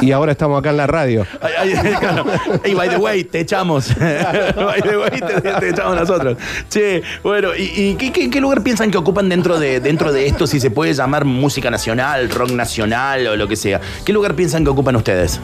[0.00, 1.26] y ahora estamos acá en la radio.
[1.40, 2.24] Ay, ay, claro.
[2.64, 3.88] Hey, by the way, te echamos.
[3.98, 6.36] by the way, te, te echamos nosotros.
[6.68, 10.26] Che, bueno, ¿y, y qué, qué- qué lugar piensan que ocupan dentro de, dentro de
[10.26, 13.80] esto, si se puede llamar música nacional, rock nacional o lo que sea?
[14.04, 15.40] ¿Qué lugar piensan que ocupan ustedes?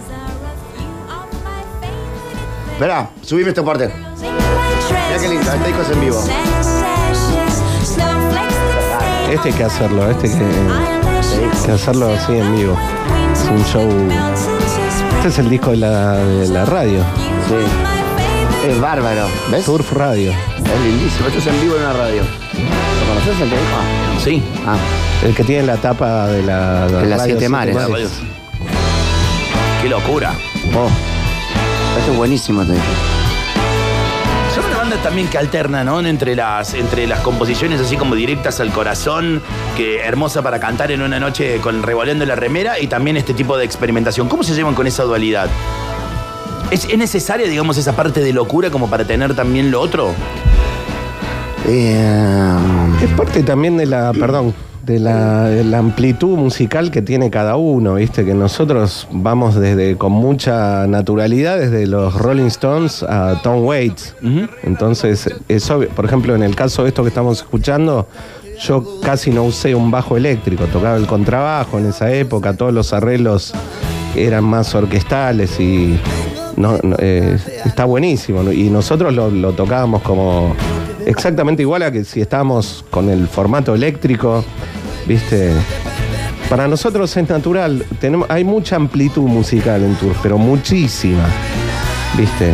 [2.74, 3.90] Esperá, subime esta parte.
[4.18, 6.24] Mira qué lindo, este disco es en vivo.
[9.30, 12.76] Este hay que hacerlo, este hay que, que hacerlo así en vivo.
[13.36, 13.88] Es un show.
[15.16, 17.00] Este es el disco de la, de la radio,
[17.48, 18.68] Sí.
[18.68, 19.26] Es bárbaro.
[19.50, 19.64] ¿Ves?
[19.64, 20.32] Turf Radio.
[20.32, 21.28] Es lindísimo.
[21.28, 22.22] Esto es en vivo en una radio.
[22.22, 24.20] ¿Lo conoces el que dijo?
[24.24, 24.42] Sí.
[24.66, 24.76] Ah,
[25.24, 27.76] El que tiene la tapa de la, De las radio Siete Mares.
[29.82, 30.32] Qué locura.
[30.74, 30.88] oh.
[31.98, 32.88] Esto es buenísimo este disco.
[35.02, 36.00] También que alterna, ¿no?
[36.00, 39.42] Entre las, entre las composiciones así como directas al corazón,
[39.76, 43.56] que hermosa para cantar en una noche con revoleando la remera, y también este tipo
[43.56, 44.28] de experimentación.
[44.28, 45.48] ¿Cómo se llevan con esa dualidad?
[46.70, 50.12] ¿Es, es necesaria, digamos, esa parte de locura como para tener también lo otro?
[51.68, 52.56] Eh,
[53.02, 54.54] Es parte también de la, perdón,
[54.86, 58.24] de la, de la amplitud musical que tiene cada uno, ¿viste?
[58.24, 64.14] Que nosotros vamos desde con mucha naturalidad desde los Rolling Stones a Tom Waits.
[64.62, 68.06] Entonces, eso, por ejemplo, en el caso de esto que estamos escuchando,
[68.60, 72.92] yo casi no usé un bajo eléctrico, tocaba el contrabajo en esa época, todos los
[72.92, 73.52] arreglos
[74.14, 75.98] eran más orquestales y
[76.56, 78.52] no, no, eh, está buenísimo.
[78.52, 80.54] Y nosotros lo, lo tocábamos como
[81.06, 84.44] exactamente igual a que si estábamos con el formato eléctrico,
[85.06, 85.52] ¿viste?
[86.50, 91.24] Para nosotros es natural, tenemos, hay mucha amplitud musical en Tour, pero muchísima,
[92.16, 92.52] ¿viste?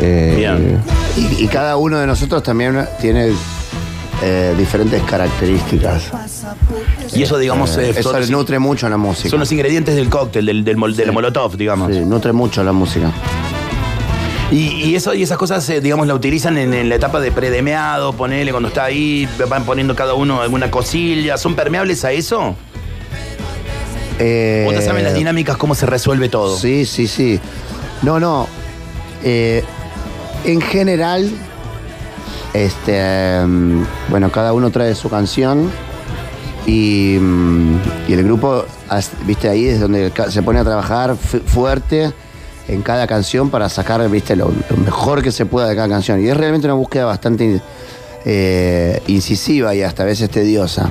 [0.00, 0.78] Eh, Bien.
[1.16, 3.32] y, y cada uno de nosotros también tiene
[4.22, 6.10] eh, diferentes características.
[7.14, 9.28] Y eso, digamos, eh, Eso son, nutre mucho la música.
[9.30, 11.92] son los ingredientes del cóctel, del, del, mol- del molotov, digamos.
[11.92, 13.10] Sí, nutre mucho la música.
[14.52, 17.32] Y, y eso, y esas cosas, eh, digamos, la utilizan en, en la etapa de
[17.32, 21.36] predemeado, ponele, cuando está ahí, van poniendo cada uno alguna cosilla.
[21.36, 22.54] ¿Son permeables a eso?
[24.18, 26.56] Eh, ¿O ya saben las dinámicas, cómo se resuelve todo?
[26.56, 27.40] Sí, sí, sí.
[28.02, 28.46] No, no.
[29.24, 29.64] Eh,
[30.44, 31.28] en general,
[32.54, 35.70] este, mm, bueno, cada uno trae su canción
[36.66, 37.76] y, mm,
[38.08, 38.64] y el grupo,
[39.26, 42.12] viste, ahí es donde se pone a trabajar fu- fuerte
[42.68, 46.22] en cada canción para sacar, viste, lo, lo mejor que se pueda de cada canción.
[46.22, 47.60] Y es realmente una búsqueda bastante
[48.24, 50.90] eh, incisiva y hasta a veces tediosa.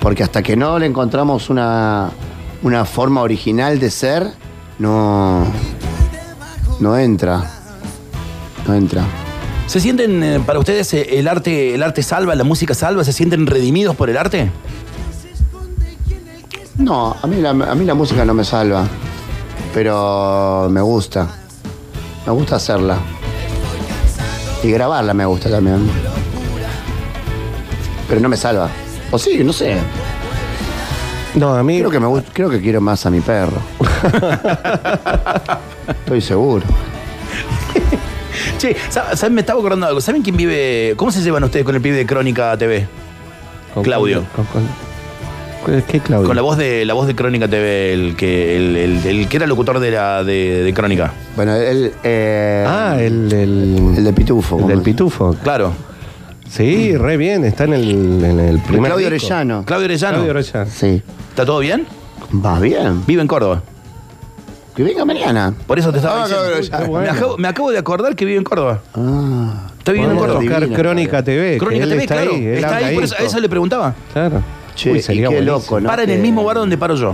[0.00, 2.10] Porque hasta que no le encontramos una,
[2.62, 4.32] una forma original de ser,
[4.78, 5.44] no,
[6.80, 7.44] no entra.
[8.66, 9.04] No entra.
[9.66, 13.04] ¿Se sienten, eh, para ustedes, eh, el arte, el arte salva, la música salva?
[13.04, 14.50] ¿Se sienten redimidos por el arte?
[16.76, 18.86] No, a mí, la, a mí la música no me salva,
[19.74, 21.28] pero me gusta.
[22.26, 22.98] Me gusta hacerla.
[24.62, 25.88] Y grabarla me gusta también.
[28.08, 28.68] Pero no me salva.
[29.10, 29.76] O sí, no sé.
[31.34, 31.78] No, a mí.
[31.78, 33.58] Creo que, me, gust- creo que quiero más a mi perro.
[35.88, 36.64] Estoy seguro.
[38.58, 39.34] Che, ¿sab- ¿saben?
[39.34, 40.00] Me estaba acordando de algo.
[40.00, 40.94] ¿Saben quién vive?
[40.96, 42.86] ¿Cómo se llevan ustedes con el pibe de Crónica TV?
[43.74, 44.24] con- Claudio.
[44.34, 44.87] con- con-
[45.88, 46.26] ¿Qué Claudio?
[46.26, 49.36] Con la voz de la voz de Crónica TV, el que, el, el- el que
[49.36, 51.12] era locutor de, la, de, de Crónica.
[51.36, 51.92] Bueno, él.
[52.04, 54.82] eh, Ah, el, el, El de Pitufo, El ¿cómo del?
[54.82, 55.34] Pitufo.
[55.42, 55.72] Claro.
[56.48, 57.44] Sí, re bien.
[57.44, 58.90] Está en el, en el primer.
[58.90, 59.26] Claudio disco.
[59.26, 59.64] Orellano.
[59.66, 60.14] Claudio Orellano.
[60.16, 60.70] Claudio Orellano.
[60.74, 61.02] Sí.
[61.30, 61.86] ¿Está todo bien?
[62.44, 63.04] Va bien.
[63.06, 63.62] Vive en Córdoba.
[64.74, 65.52] Que venga mañana.
[65.66, 66.68] Por eso te estaba Ah, diciendo.
[66.68, 67.12] Claudio me, Bueno.
[67.12, 68.80] acabo, me acabo de acordar que vive en Córdoba.
[68.94, 69.66] Ah.
[69.76, 70.40] Está viviendo en Córdoba.
[70.74, 71.58] Crónica TV.
[71.58, 72.30] Crónica TV, está claro.
[72.32, 73.94] ahí, está ahí, por eso, a eso le preguntaba.
[74.12, 74.42] Claro.
[74.78, 75.58] Che, Uy, y sería qué buenísimo.
[75.58, 75.88] loco, ¿no?
[75.88, 77.10] Para en Que- el mismo bar donde paro yo.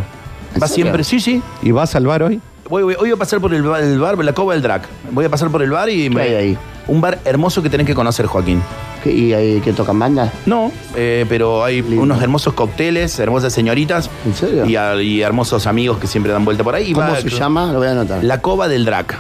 [0.55, 0.85] ¿En Va serio?
[0.85, 1.43] siempre, sí, sí.
[1.63, 2.39] ¿Y vas al bar hoy?
[2.69, 4.83] Voy, voy- hoy voy a pasar por el bar, el bar, la cova del Drac.
[5.11, 6.59] Voy a pasar por el bar y ¿Qué hay ahí?
[6.87, 8.63] Un bar hermoso que tenés que conocer, Joaquín.
[9.03, 10.31] ¿Qué- ¿Y ahí que tocan banda?
[10.47, 12.03] No, eh, pero hay Lindo.
[12.03, 14.11] unos hermosos cócteles, hermosas señoritas.
[14.27, 14.67] ¿En serio?
[14.67, 16.91] Y, a- y hermosos amigos que siempre dan vuelta por ahí.
[16.91, 17.73] Y ¿Cómo va- se llama?
[17.73, 18.23] Lo voy a anotar.
[18.23, 19.17] La cova del Drac.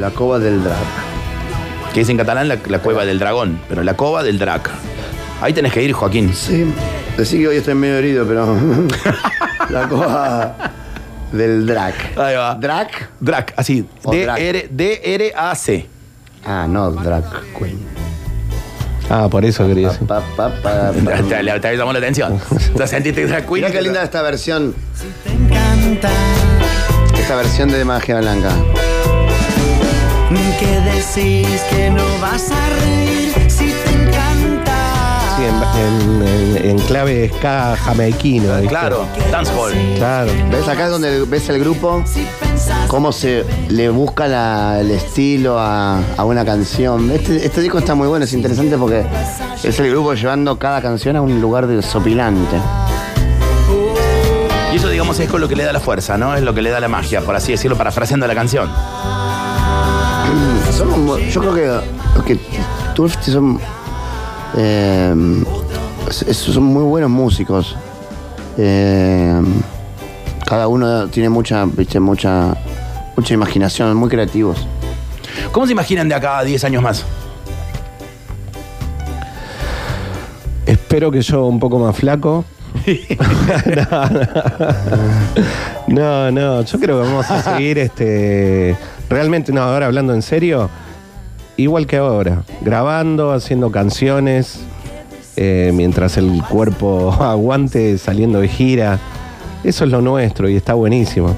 [0.00, 0.76] La cova del drag.
[1.94, 3.60] Que es en catalán la, la cueva del dragón.
[3.68, 4.70] Pero la cova del Drac.
[5.40, 6.32] Ahí tenés que ir, Joaquín.
[6.34, 6.64] Sí.
[7.16, 8.56] Decí que hoy estoy medio herido, pero.
[9.70, 10.54] la cova
[11.32, 11.94] del drag.
[12.16, 12.54] Ahí va.
[12.54, 12.88] ¿Drag?
[13.20, 13.86] Drac, así.
[14.04, 14.36] O Drac.
[14.38, 15.86] D-R- D-R-A-C.
[16.44, 17.24] Ah, no, drag
[17.58, 17.78] queen.
[19.08, 20.06] Ah, por eso quería decir.
[20.06, 21.60] Pa, pa, pa, Te, pa.
[21.60, 22.38] te- llamó la atención.
[22.76, 23.54] ¿Te sentiste drag queen?
[23.64, 24.74] Mirá qué linda esta versión.
[25.24, 26.10] te encanta
[27.18, 28.50] Esta versión de Magia Blanca.
[30.60, 33.15] que decís que no vas a reír
[35.78, 38.52] en, en- en- en clave ska jamaiquino.
[38.54, 38.68] ¿viste?
[38.68, 39.72] Claro, dancehall.
[39.96, 40.30] Claro.
[40.50, 42.02] ¿Ves acá es donde ves el grupo?
[42.88, 47.10] Cómo se le busca la- el estilo a, a una canción.
[47.10, 49.04] Este, este disco está muy bueno, es interesante porque
[49.62, 52.56] es el grupo llevando cada canción a un lugar desopilante.
[54.72, 56.34] Y eso, digamos, es con lo que le da la fuerza, ¿no?
[56.34, 58.68] Es lo que le da la magia, por así decirlo, parafraseando la canción.
[61.32, 61.82] Yo creo
[62.24, 62.38] que, que
[62.94, 63.58] Turf son,
[64.56, 65.14] eh,
[66.08, 67.76] es- son muy buenos músicos.
[68.58, 69.40] Eh,
[70.46, 72.54] cada uno tiene mucha, viste, mucha,
[73.16, 74.66] mucha imaginación, muy creativos.
[75.52, 77.04] ¿Cómo se imaginan de acá a 10 años más?
[80.64, 82.44] Espero que yo un poco más flaco.
[83.90, 84.06] no,
[85.88, 86.30] no.
[86.30, 88.76] no, no, yo creo que vamos a seguir este
[89.08, 90.68] realmente, no, ahora hablando en serio,
[91.56, 94.60] igual que ahora, grabando, haciendo canciones,
[95.36, 98.98] eh, mientras el cuerpo aguante, saliendo de gira.
[99.64, 101.36] Eso es lo nuestro y está buenísimo.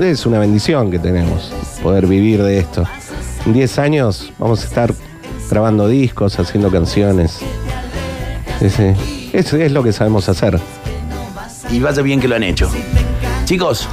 [0.00, 1.52] Es una bendición que tenemos,
[1.82, 2.84] poder vivir de esto.
[3.44, 4.94] En 10 años vamos a estar
[5.50, 7.40] grabando discos, haciendo canciones.
[8.60, 10.58] Eso es lo que sabemos hacer.
[11.70, 12.70] Y vaya bien que lo han hecho.
[13.44, 13.88] Chicos,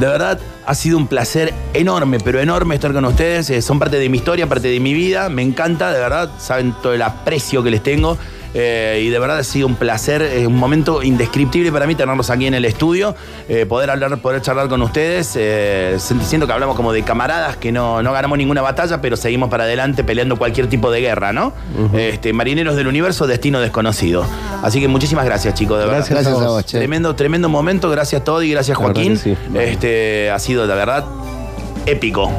[0.00, 3.50] de verdad ha sido un placer enorme, pero enorme estar con ustedes.
[3.50, 5.28] Eh, son parte de mi historia, parte de mi vida.
[5.28, 6.30] Me encanta, de verdad.
[6.38, 8.18] Saben todo el aprecio que les tengo.
[8.58, 12.30] Eh, y de verdad ha sido un placer, es un momento indescriptible para mí tenerlos
[12.30, 13.14] aquí en el estudio,
[13.50, 17.70] eh, poder hablar, poder charlar con ustedes, eh, siento que hablamos como de camaradas, que
[17.70, 21.52] no, no ganamos ninguna batalla, pero seguimos para adelante peleando cualquier tipo de guerra, ¿no?
[21.92, 24.24] este, marineros del universo, destino desconocido.
[24.62, 25.98] Así que muchísimas gracias, chicos, de verdad.
[26.08, 26.64] Gracias, Gracias a a vos.
[26.64, 26.78] che.
[26.78, 27.90] Tremendo, tremendo momento.
[27.90, 29.18] Gracias Toddy, gracias La Joaquín.
[29.18, 29.36] sí.
[29.54, 31.04] Este ha sido de verdad
[31.84, 32.30] épico.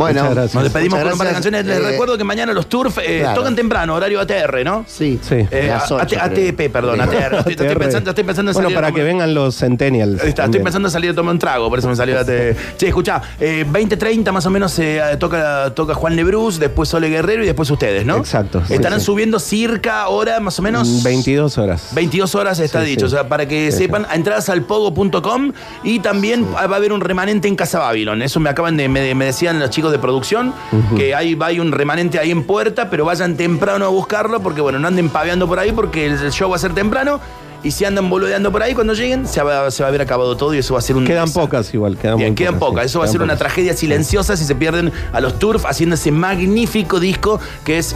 [0.00, 0.34] Bueno.
[0.34, 1.66] Nos despedimos con un par de canciones.
[1.66, 3.40] Les Eh, recuerdo que mañana los Turf eh, claro.
[3.40, 4.84] tocan temprano, horario ATR, ¿no?
[4.88, 5.46] Sí, Sí.
[5.50, 6.48] Eh, las a- ocho, AT- creo.
[6.50, 7.34] ATP, perdón, ATR.
[7.38, 7.78] Estoy, estoy ATR.
[7.78, 10.22] pensando, estoy pensando en Bueno, salir para a que vengan los centennials.
[10.22, 12.24] Ahí está, estoy pensando en salir a tomar un trago, por eso me salió la
[12.24, 12.56] te...
[12.76, 17.42] Che, escuchá, eh, 20.30 más o menos eh, toca, toca Juan Lebrus, después Sole Guerrero
[17.42, 18.16] y después ustedes, ¿no?
[18.16, 19.06] Exacto, sí, Estarán sí.
[19.06, 20.88] subiendo circa hora más o menos.
[20.88, 21.88] Mm, 22 horas.
[21.92, 23.14] 22 horas está Sí, dicho, sí.
[23.14, 25.52] o sea, para que Sí, sepan, entradas al pogo.com
[25.84, 28.22] y también va a haber un remanente en Casa Babylon.
[28.22, 30.52] Eso me acaban de, me, me decían los chicos de producción,
[30.96, 34.60] que hay, va- hay un remanente ahí en puerta, pero vayan temprano a buscarlo, porque
[34.60, 37.20] bueno, no anden paveando por ahí, porque el, show va a ser temprano.
[37.62, 40.34] Y si andan boludeando por ahí, cuando lleguen, se va, se va a haber acabado
[40.34, 41.04] todo y eso va a ser un.
[41.04, 41.42] Quedan desastre.
[41.42, 42.84] pocas igual, quedan Bien, quedan pocas.
[42.84, 45.94] sí, Eso va a ser una tragedia silenciosa si se pierden a los Turf haciendo
[45.94, 47.94] ese magnífico disco que es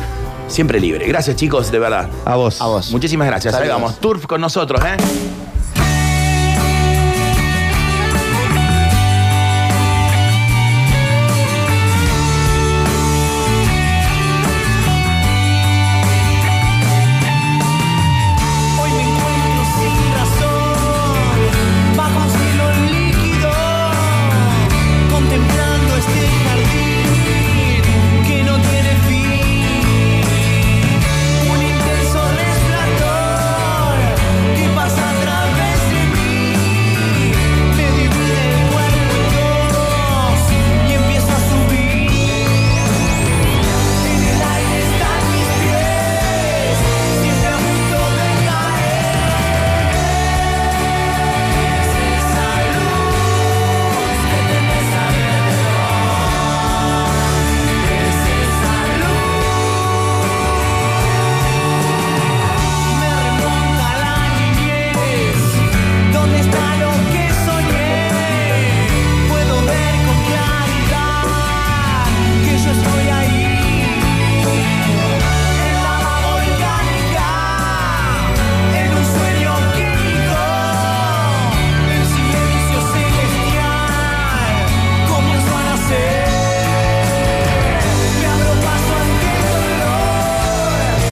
[0.49, 1.07] siempre libre.
[1.09, 2.11] Gracias, chicos, de verdad.
[2.27, 2.61] A vos.
[2.61, 2.91] A vos.
[2.91, 3.55] Muchísimas gracias.
[3.55, 3.99] Salgamos.
[4.01, 4.97] Turf con nosotros, ¿eh?